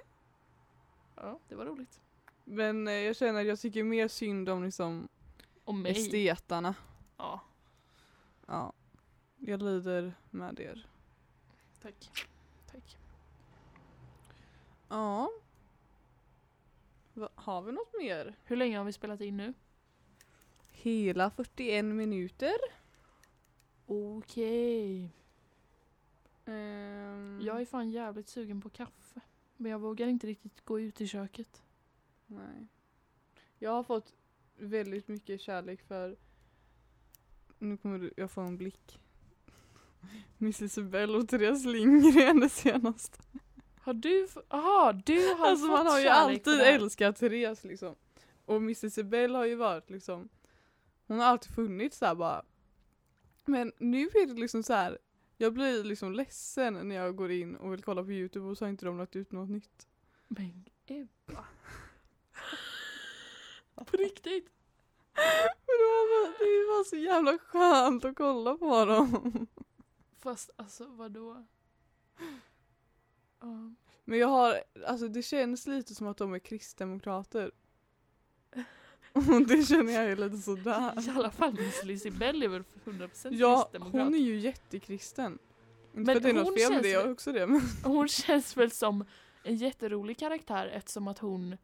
[1.17, 2.01] Ja, det var roligt.
[2.45, 5.09] Men eh, jag känner att jag tycker mer synd om liksom
[5.65, 5.93] Och mig.
[5.93, 6.75] estetarna.
[7.17, 7.41] Ja,
[8.47, 8.73] Ja.
[9.39, 10.87] Jag lider med er.
[11.83, 12.11] tack.
[12.71, 12.97] Tack.
[14.89, 15.31] Ja.
[17.15, 18.35] Va, har vi något mer?
[18.45, 19.55] Hur länge har vi spelat in nu?
[20.73, 22.55] Hela 41 minuter.
[23.87, 25.11] Okej.
[26.47, 29.21] Ehm, Jag är fan jävligt sugen på kaffe.
[29.57, 31.63] Men jag vågar inte riktigt gå ut i köket.
[32.27, 32.67] Nej.
[33.59, 34.15] Jag har fått
[34.59, 36.17] väldigt mycket kärlek för
[37.59, 38.99] nu kommer du, jag få en blick.
[40.39, 43.19] Miss Isabelle och Therese Lindgren det senaste.
[43.81, 47.95] Har du, f- aha, du har Alltså fått man har ju alltid älskat Therese liksom.
[48.45, 50.29] Och Miss Isabelle har ju varit liksom,
[51.07, 52.45] hon har alltid funnits där bara.
[53.45, 54.99] Men nu är det liksom så här.
[55.37, 58.65] Jag blir liksom ledsen när jag går in och vill kolla på youtube och så
[58.65, 59.89] har inte de lagt ut något nytt.
[60.29, 61.45] Men Ebba.
[63.87, 64.51] på riktigt?
[65.15, 65.25] Men
[65.67, 69.47] det, var det var så jävla skönt att kolla på dem.
[70.19, 71.47] Fast alltså vadå?
[73.41, 73.75] Ja.
[74.05, 77.53] Men jag har, alltså det känns lite som att de är kristdemokrater.
[79.49, 81.07] Det känner jag ju lite sådär.
[81.07, 84.05] I alla fall Miss Lisibell är väl 100% Ja, kristdemokrat.
[84.05, 85.33] hon är ju jättekristen.
[85.33, 85.41] Inte
[85.93, 87.33] Men för att det är hon något fel med känns det, jag är väl- också
[87.33, 87.47] det.
[87.47, 89.05] Men Hon känns väl som
[89.43, 91.57] en jätterolig karaktär eftersom att hon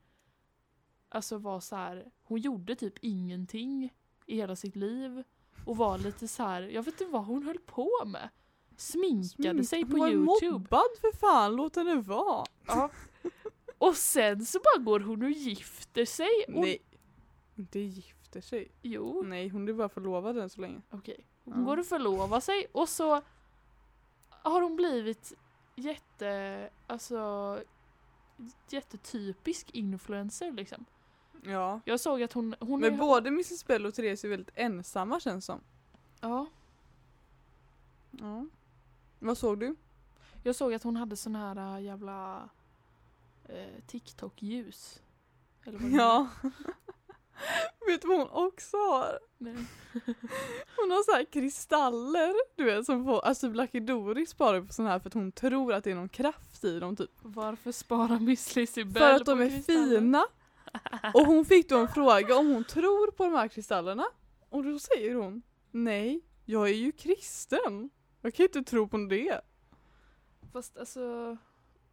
[1.09, 2.05] alltså var så här.
[2.22, 3.93] hon gjorde typ ingenting
[4.26, 5.22] i hela sitt liv
[5.66, 6.62] och var lite så här.
[6.62, 8.28] jag vet inte vad hon höll på med.
[8.76, 10.53] Sminkade sig på hon är youtube.
[10.53, 12.45] mobbad för fan, låt henne vara.
[12.66, 12.90] Ja.
[13.78, 16.28] Och sen så bara går hon och gifter sig.
[16.49, 16.78] Och, Nej,
[17.63, 18.69] inte gifter sig.
[18.83, 20.81] Jo, Nej, hon är bara förlovad än så länge.
[20.91, 21.27] okej.
[21.45, 21.65] Hon Ja.
[21.65, 23.23] går och förlovar sig och så
[24.31, 25.33] har hon blivit
[25.77, 27.61] jätte, alltså
[28.71, 30.85] jättetypisk influencer liksom.
[31.45, 31.81] Ja.
[31.85, 35.21] Jag såg att hon, hon Men är, både Mrs Bell och Therese är väldigt ensamma
[35.21, 35.61] känns som.
[36.21, 36.47] ja,
[38.11, 38.47] Ja.
[39.19, 39.77] Vad såg du?
[40.43, 42.49] jag såg att hon hade sån här äh, jävla
[43.49, 45.03] eh, TikTok-ljus.
[45.65, 46.29] Eller vad det Ja.
[47.93, 49.18] Vet du vad hon också har?
[49.38, 49.55] Nej.
[50.76, 54.86] Hon har så här kristaller, du vet som får, alltså Lucky Doris sparar på sån
[54.86, 57.11] här för att hon tror att det är någon kraft i dem typ.
[57.22, 59.99] Varför sparar Miss Lisibell För att de är kristaller?
[59.99, 60.24] fina.
[61.14, 64.05] Och hon fick då en fråga om hon tror på de här kristallerna.
[64.49, 67.90] Och då säger hon Nej, jag är ju kristen.
[68.20, 69.40] Jag kan inte tro på det.
[70.53, 71.36] Fast alltså,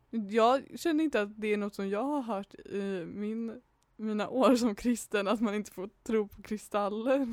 [0.10, 3.62] Jag känner inte att det är något som jag har hört i min,
[4.00, 7.28] mina år som kristen, att man inte får tro på kristaller.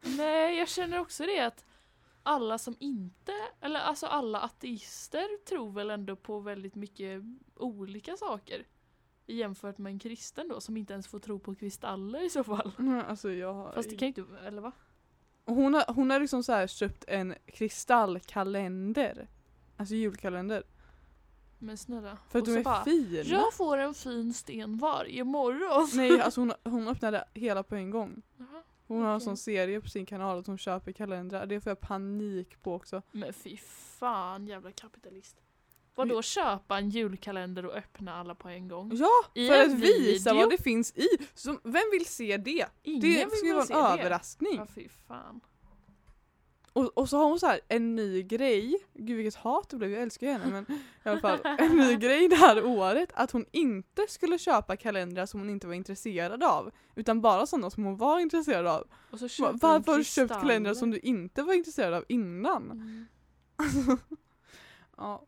[0.00, 1.64] nej jag känner också det att
[2.22, 7.22] alla som inte, eller alltså alla ateister tror väl ändå på väldigt mycket
[7.56, 8.66] olika saker.
[9.26, 12.72] Jämfört med en kristen då som inte ens får tro på kristaller i så fall.
[12.78, 13.72] Mm, Alltså jag har...
[13.72, 14.72] Fast det kan ju inte, eller va?
[15.44, 19.28] Hon har, hon har liksom så här köpt en kristallkalender.
[19.76, 20.62] Alltså julkalender.
[21.62, 22.18] Men snälla.
[22.28, 23.22] För att och så är bara, fina.
[23.22, 25.88] Jag får en fin sten varje morgon.
[25.94, 28.22] Nej, alltså hon, hon öppnade hela på en gång.
[28.36, 28.62] Jaha.
[28.86, 31.46] Hon har en sån serie på sin kanal att hon köper kalendrar.
[31.46, 33.02] Det får jag panik på också.
[33.12, 33.56] Men fy
[33.98, 35.36] fan jävla kapitalist.
[35.94, 38.90] Vadå köpa en julkalender och öppna alla på en gång?
[38.94, 40.42] Ja, I för att visa video?
[40.42, 41.08] vad det finns i.
[41.34, 42.66] Så, vem vill se det?
[42.82, 44.02] Ingen det väl vara en det?
[44.02, 44.56] överraskning.
[44.56, 45.40] Ja fy fan.
[46.72, 49.92] Och, och så har hon så här en ny grej, gud vilket hat det blev,
[49.92, 53.30] jag älskar ju henne men i alla fall en ny grej det här året att
[53.30, 57.84] hon inte skulle köpa kalendrar som hon inte var intresserad av utan bara sådana som
[57.84, 58.86] hon var intresserad av.
[59.10, 62.70] Och så köper Varför har du köpt kalendrar som du inte var intresserad av innan?
[62.70, 63.06] Mm.
[64.96, 65.26] Ja.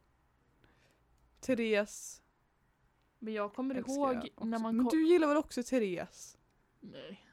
[1.41, 2.23] Therese
[3.19, 4.99] Men jag kommer älskar ihåg jag när man Men kom...
[4.99, 6.37] du gillar väl också Therese?
[6.81, 7.27] Nej.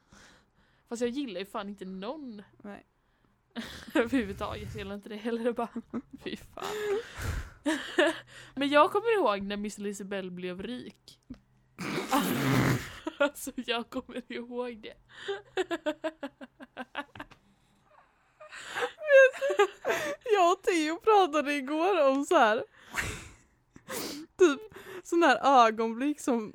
[0.89, 2.86] Fast jag gillar ju fan inte någon Nej.
[3.93, 4.76] överhuvudtaget.
[4.76, 5.54] Gillar inte det heller.
[5.54, 5.82] Bara,
[6.24, 6.66] fy fan.
[8.56, 11.20] Men jag kommer ihåg när Miss Lisabelle blev rik.
[13.20, 14.97] alltså jag kommer ihåg det.
[20.34, 22.64] Jag och Theo pratade igår om så här
[24.38, 24.62] typ
[25.04, 26.54] sån här ögonblick som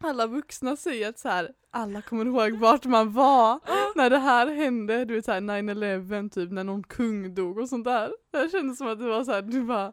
[0.00, 3.60] alla vuxna säger att så här, alla kommer ihåg vart man var
[3.94, 7.84] när det här hände, du vet såhär 9-11 typ när någon kung dog och sånt
[7.84, 8.12] där.
[8.32, 9.92] Det kändes som att det var så här, du bara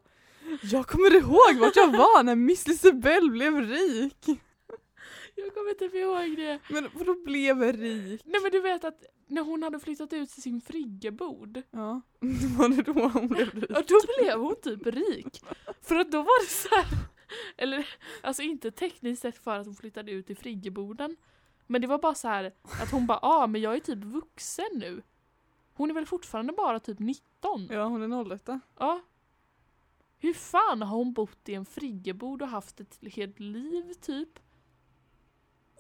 [0.62, 4.26] Jag kommer ihåg vart jag var när Miss Lisabelle blev rik!
[5.36, 6.60] Jag kommer typ ihåg det.
[6.70, 8.22] Men vadå blev rik?
[8.26, 11.62] Nej men du vet att när hon hade flyttat ut till sin friggebod.
[11.72, 12.02] Ja,
[12.58, 13.66] var det då hon blev rik?
[13.70, 15.42] Ja då blev hon typ rik.
[15.82, 16.86] För att då var det så här,
[17.58, 17.88] eller
[18.22, 21.18] alltså inte tekniskt sett för att hon flyttade ut i friggeboden.
[21.68, 24.70] Men det var bara så här att hon bara, ah, men jag är typ vuxen
[24.74, 25.02] nu.
[25.74, 27.68] Hon är väl fortfarande bara typ 19?
[27.72, 29.02] Ja hon är 01 Ja.
[30.18, 34.40] Hur fan har hon bott i en friggebod och haft ett helt liv typ?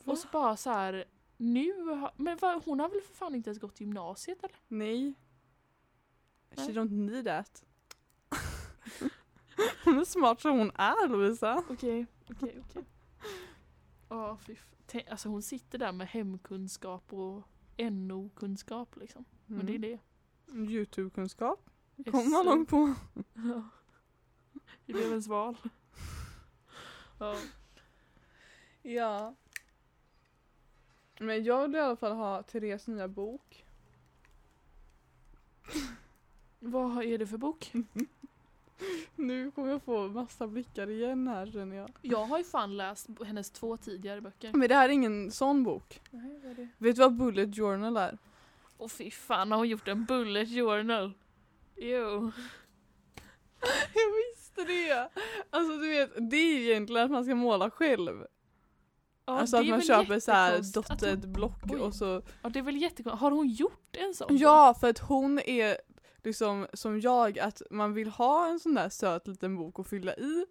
[0.05, 1.05] Och så bara så här,
[1.37, 4.57] nu har, men vad, hon har väl för fan inte ens gått gymnasiet eller?
[4.67, 5.13] Nej.
[6.55, 6.73] She Nej.
[6.73, 7.63] don't need that.
[9.83, 11.63] hon är smart som hon är Lovisa.
[11.69, 12.83] Okej, okej, okej.
[14.09, 14.37] Ja,
[15.09, 17.43] Alltså hon sitter där med hemkunskap och
[17.77, 19.25] NO-kunskap liksom.
[19.45, 19.99] Men det är det.
[20.49, 20.69] Mm.
[20.69, 21.69] Youtube-kunskap.
[21.95, 22.93] Det kommer man långt på.
[23.33, 23.69] Ja.
[24.87, 25.57] Elevens val.
[27.19, 27.37] Ja.
[28.81, 29.35] Ja.
[31.19, 33.65] Men jag vill i alla fall ha Therese nya bok.
[36.59, 37.73] Vad är det för bok?
[39.15, 41.89] Nu kommer jag få massa blickar igen här känner jag.
[42.01, 44.51] Jag har ju fan läst hennes två tidigare böcker.
[44.53, 46.01] Men det här är ingen sån bok.
[46.11, 46.67] Nej, vad är det?
[46.77, 48.17] Vet du vad Bullet Journal är?
[48.77, 51.13] Åh fy fan har hon gjort en bullet journal?
[51.75, 52.31] Jo.
[53.93, 55.09] Jag visste det!
[55.49, 58.25] Alltså du vet, det är ju egentligen att man ska måla själv.
[59.25, 62.81] Ja, alltså att man köper så här dotted block och så Ja det är väl
[62.81, 63.21] jättekonstigt.
[63.21, 64.37] Har hon gjort en sån?
[64.37, 65.77] Ja, för att hon är
[66.23, 70.13] liksom som jag, att man vill ha en sån där söt liten bok att fylla
[70.15, 70.45] i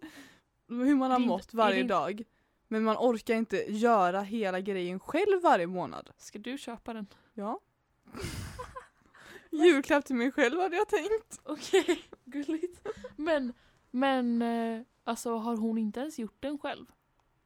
[0.67, 2.23] hur man har inte- mått varje inte- dag.
[2.67, 6.09] Men man orkar inte göra hela grejen själv varje månad.
[6.17, 7.07] Ska du köpa den?
[7.33, 7.59] Ja.
[9.51, 11.39] Julklapp till mig själv hade jag tänkt.
[11.43, 12.87] Okej, gulligt.
[13.15, 13.53] Men,
[13.91, 16.85] men eh, alltså har hon inte ens gjort den själv?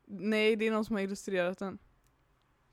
[0.05, 1.77] Nej, det är någon som har illustrerat den.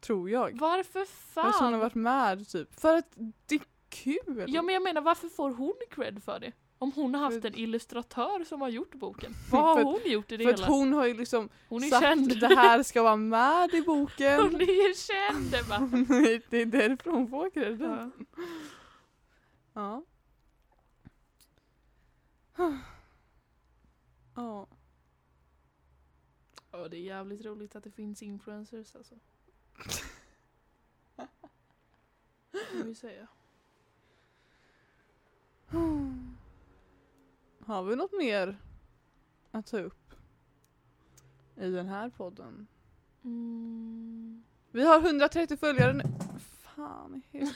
[0.01, 0.59] Tror jag.
[0.59, 1.81] Varför För att hon har fan?
[1.81, 2.81] varit med typ.
[2.81, 3.59] För att det
[3.95, 4.45] kul.
[4.49, 6.53] Ja men jag menar varför får hon cred för det?
[6.79, 9.35] Om hon har haft För- en illustratör som har gjort boken.
[9.51, 10.69] Vad har För- hon gjort i det för att hela?
[10.73, 12.41] hon har ju liksom hon är sagt känd.
[12.41, 14.41] det här ska vara med i boken.
[14.41, 15.79] Hon är ju känd Ebba.
[16.51, 18.13] Det är därför hon får credden.
[19.75, 20.03] Ja.
[22.57, 22.73] Ja.
[24.37, 24.67] Ja.
[26.73, 29.15] Ja det är jävligt roligt att det finns influencers alltså.
[32.73, 33.27] Kan vi säga.
[37.67, 38.59] Har vi något mer
[39.51, 40.15] att ta upp
[41.57, 42.67] i den här podden?
[43.25, 44.45] Mm.
[44.71, 46.03] Vi har 130 följare nu.
[46.77, 47.39] Fan i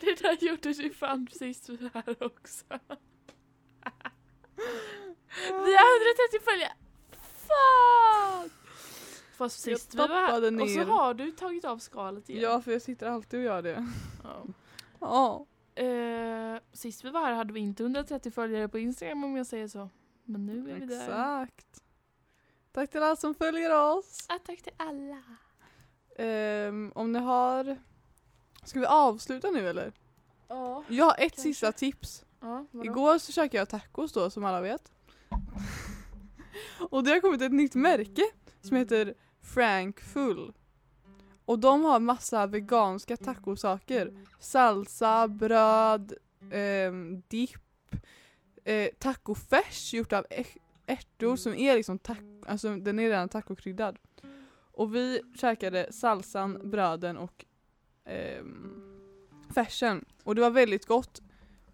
[0.00, 2.64] det där gjorde du fan sist här också.
[5.46, 5.88] Vi har
[6.30, 6.72] 130 följare!
[7.10, 8.52] Fuck!
[9.36, 12.42] Fast sist vi var här, och så har du tagit av skalet igen.
[12.42, 13.86] Ja, för jag sitter alltid och gör det.
[14.22, 14.44] Ja.
[15.00, 15.46] Ja.
[15.80, 19.68] Eh, sist vi var här hade vi inte 130 följare på Instagram om jag säger
[19.68, 19.90] så.
[20.24, 21.00] Men nu är vi där.
[21.00, 21.82] Exakt.
[22.72, 24.26] Tack till alla som följer oss.
[24.28, 25.22] Ah, tack till alla.
[26.16, 27.76] Ehm, om ni har...
[28.64, 29.92] Ska vi avsluta nu eller?
[30.48, 30.84] Ja.
[30.88, 31.40] Jag har ett Kanske.
[31.40, 32.24] sista tips.
[32.40, 32.66] ja?
[32.84, 34.92] Igår så käkade jag tacos då som alla vet.
[36.90, 38.22] Och det har kommit ett nytt märke
[38.60, 40.52] som heter Frank Full.
[41.50, 44.12] Och de har massa veganska tacosaker.
[44.38, 46.12] Salsa, bröd,
[46.50, 46.92] eh,
[47.28, 47.94] dipp,
[48.64, 53.98] eh, tacofärs gjort av äh-, ärtor som är liksom taco, alltså den är redan tacokryddad.
[54.72, 57.44] Och vi käkade salsan, bröden och
[58.04, 58.44] eh,
[59.54, 60.04] färsen.
[60.24, 61.20] Och det var väldigt gott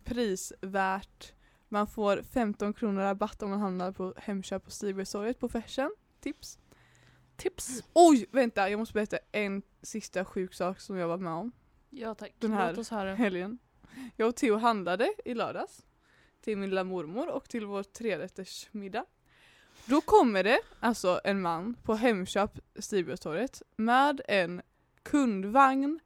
[0.05, 1.33] prisvärt.
[1.68, 5.91] Man får 15 kronor rabatt om man hamnar på Hemköp på Stigbergstorget på färsen.
[6.20, 6.59] Tips.
[7.37, 7.82] Tips.
[7.93, 11.53] Oj, vänta jag måste berätta en sista sjuk sak som jag var med om
[11.91, 12.32] Ja tack.
[12.39, 13.14] Den här- Låt oss höra.
[13.14, 13.59] helgen.
[14.16, 15.87] Jag och Theo handlade i lördags
[16.41, 19.05] till min lilla mormor och till vår trerättersmiddag.
[19.87, 24.62] Då kommer det alltså en man på Hemköp Stigbergstorget med en
[25.03, 26.01] kundvagn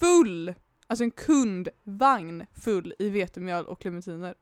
[0.00, 0.54] full,
[0.86, 4.34] alltså en kundvagn full i vetemjöl och clementiner.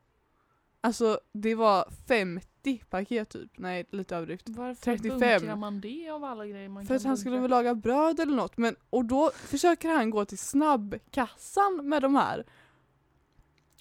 [0.85, 4.49] Alltså det var 50 paket typ, nej lite överdrift.
[4.49, 5.19] Varför 35.
[5.19, 8.37] bunkrar man det av alla grejer man För att han skulle väl laga bröd eller
[8.37, 8.57] något.
[8.57, 12.45] Men, och då försöker han gå till snabbkassan med de här.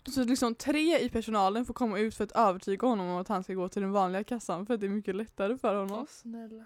[0.04, 3.44] Så liksom tre i personalen får komma ut för att övertyga honom om att han
[3.44, 6.00] ska gå till den vanliga kassan för att det är mycket lättare för honom.
[6.00, 6.66] Åh, snälla.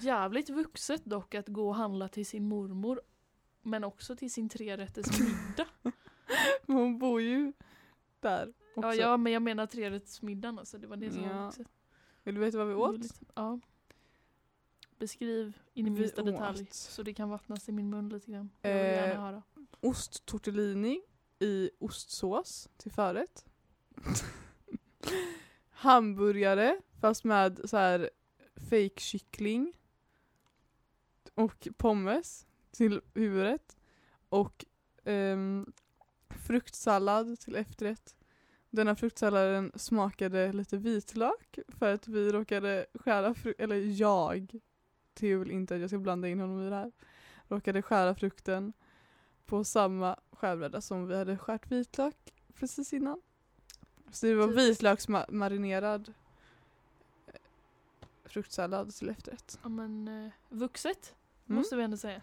[0.00, 3.00] Jävligt vuxet dock att gå och handla till sin mormor.
[3.62, 5.66] Men också till sin trerätters middag.
[6.66, 7.52] Hon bor ju
[8.28, 8.88] där också.
[8.88, 10.78] ja, ja, men jag menar trerättersmiddagen alltså.
[10.78, 11.36] Det var det som Ja.
[11.36, 11.66] var vuxet.
[12.22, 13.00] Vill du veta vad vi åt?
[13.34, 13.60] Ja.
[14.98, 16.66] Beskriv in i minsta detalj.
[16.70, 18.50] Så det kan vattnas i min mun lite grann.
[18.62, 19.42] Jag vill Eh, gärna höra.
[19.80, 21.00] osttortellini
[21.38, 23.44] i ostsås till förrätt.
[25.70, 28.10] Hamburgare fast med så här
[28.70, 29.72] fake kyckling
[31.34, 33.76] och pommes till huvudrätt
[34.28, 34.64] och
[35.04, 35.72] ehm,
[36.46, 38.14] fruktsallad till efterrätt.
[38.70, 44.60] Denna fruktsalladen smakade lite vitlök för att vi råkade skära frukt, eller jag,
[45.14, 46.92] Theo vill inte att jag ska blanda in honom i det här,
[47.48, 48.72] råkade skära frukten
[49.46, 52.16] på samma skärbräda som vi hade skärt vitlök
[52.54, 53.20] precis innan.
[54.10, 54.70] Så det var Typiskt.
[54.70, 56.12] vitlöksmarinerad
[57.26, 57.34] eh,
[58.24, 59.58] fruktsallad till efterrätt.
[59.62, 61.14] Ja, men eh, vuxet
[61.46, 61.56] Mm.
[61.58, 62.20] måste vi ändå säga.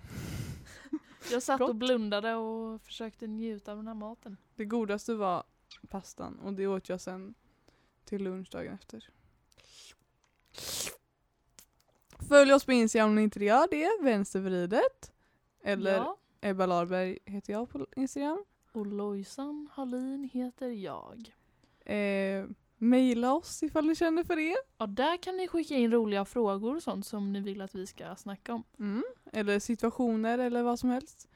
[1.32, 4.38] Jag satt och blundade och försökte njuta av den här maten.
[4.56, 5.44] Det godaste var
[5.90, 7.34] pastan och det åt jag sen
[8.06, 9.10] till lunch dagen efter.
[12.30, 15.12] Följ oss på Instagram om ni inte gör det, vänstervridet.
[15.64, 16.18] Eller Ja.
[16.42, 18.46] Ebba Larberg heter jag på Instagram.
[18.72, 21.36] Och Lojsan Hallin heter jag.
[21.86, 22.46] Eh,
[22.82, 24.56] maila oss ifall ni känner för det.
[24.78, 27.88] Ja, där kan ni skicka in roliga frågor och sånt som ni vill att vi
[27.88, 28.64] ska snacka om.
[28.80, 29.04] Mm.
[29.34, 31.30] Eller situationer eller vad som helst.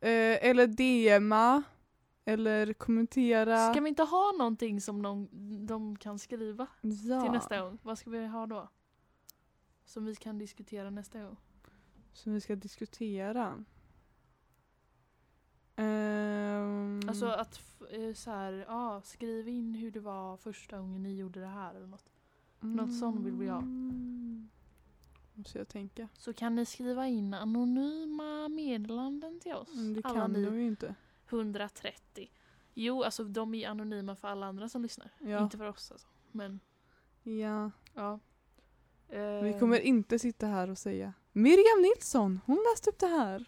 [0.00, 1.62] Eh, eller DMa.
[2.24, 3.72] Eller kommentera.
[3.72, 5.28] Ska vi inte ha någonting som de,
[5.66, 7.22] de kan skriva ja.
[7.22, 7.78] till nästa gång?
[7.82, 8.68] Vad ska vi ha då?
[9.84, 11.36] Som vi kan diskutera nästa gång.
[12.12, 13.64] Som vi ska diskutera.
[15.80, 17.60] Ehm, Alltså att
[17.90, 21.74] eh, så här, ja, skriv in hur det var första gången ni gjorde det här
[21.74, 22.10] eller något.
[22.60, 23.58] något sånt vill vi ha.
[23.58, 24.48] Mm.
[25.34, 26.08] Måste jag tänka.
[26.18, 29.74] Så kan ni skriva in anonyma meddelanden till oss.
[29.74, 30.94] Men det alla kan ni ju inte.
[31.28, 32.30] 130.
[32.74, 35.10] Jo, alltså de är anonyma för alla andra som lyssnar.
[35.18, 35.42] Ja.
[35.42, 36.08] Inte för oss alltså.
[36.32, 36.60] Men
[37.22, 37.70] ja.
[37.94, 38.18] ja.
[39.08, 43.44] Vi Eh, kommer inte sitta här och säga Miriam Nilsson, hon läste upp det här.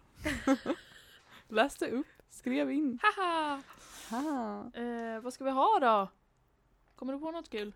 [1.48, 2.98] läste upp, skrev in.
[3.02, 3.62] Haha!
[4.10, 4.70] Ha.
[4.74, 6.08] Eh, vad ska vi ha då?
[6.94, 7.72] Kommer du på något kul?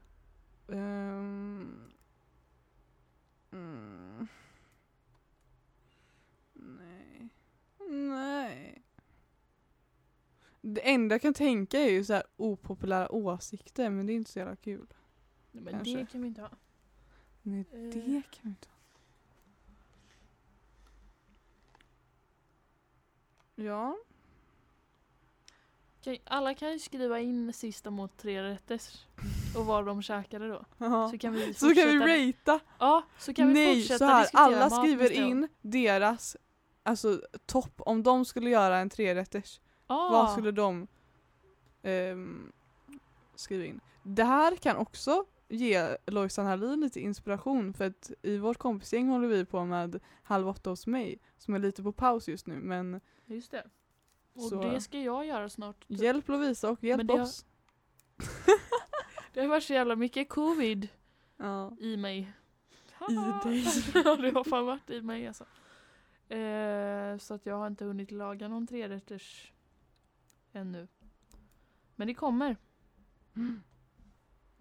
[0.68, 1.92] Ehm.
[3.52, 4.28] Mm.
[6.52, 7.28] Nej.
[7.88, 8.82] Nej.
[10.60, 14.30] Det enda jag kan tänka är ju så här opopulära åsikter men det är inte
[14.30, 14.86] så jävla kul.
[15.52, 15.96] Nej, men Kanske.
[15.96, 16.50] det kan vi inte ha.
[17.42, 18.76] Nej, Eh, det kan vi inte ha.
[23.64, 23.96] Ja.
[26.24, 29.06] Alla kan ju skriva in sista mot tre rätters
[29.56, 30.64] och vad de käkade då.
[31.10, 32.64] Så kan vi Så kan vi fortsätta- rata.
[32.78, 36.36] Ja, så kan vi Nej, fortsätta så här, diskutera alla skriver in deras
[36.82, 40.86] alltså topp, om de skulle göra en trerätters, Ah, vad skulle de
[41.82, 42.52] ehm,
[43.34, 43.80] skriva in?
[44.02, 49.28] Det här kan också ge Lojsan Hallin lite inspiration för att i vårt kompisgäng håller
[49.28, 53.00] vi på med Halv åtta hos mig som är lite på paus just nu men
[53.26, 53.66] Just det.
[54.36, 55.84] Och Så- det ska jag göra snart.
[55.88, 57.46] hjälp Lovisa och hjälp det har- oss.
[59.32, 60.88] Det har varit så jävla mycket covid
[61.36, 61.76] Ja.
[61.80, 62.32] i mig.
[63.10, 63.14] I
[63.48, 63.64] dig.
[64.04, 65.44] ja, det har fan varit i mig alltså.
[66.34, 69.52] Eh, så att jag har inte hunnit laga någon trerätters
[70.52, 70.88] ännu.
[71.96, 72.56] Men det kommer.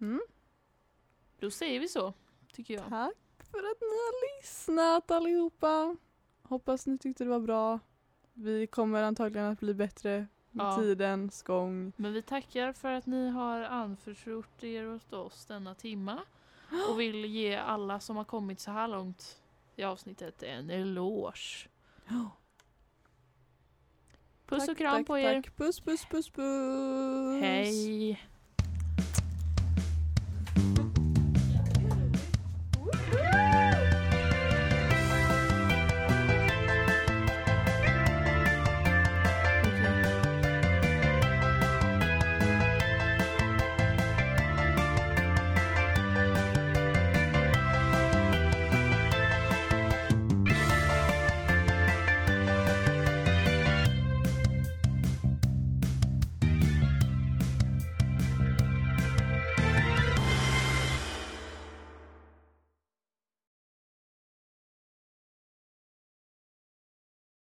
[0.00, 0.20] Mm.
[1.38, 2.12] Då säger vi så,
[2.52, 2.88] tycker jag.
[2.88, 5.96] Tack för att ni har lyssnat allihopa.
[6.42, 7.80] Hoppas ni tyckte det var bra.
[8.38, 10.76] Vi kommer antagligen att bli bättre med Ja.
[10.76, 11.92] tidens gång.
[11.96, 16.18] Men vi tackar för att ni har anförtrott er åt oss denna timma.
[16.88, 19.42] Och vill ge alla som har kommit så här långt
[19.76, 21.68] i avsnittet en eloge.
[24.46, 25.42] Puss Tack, och kram tack, på er.
[25.42, 25.56] Tack.
[25.56, 27.40] Puss puss puss puss.
[27.42, 28.20] Hej!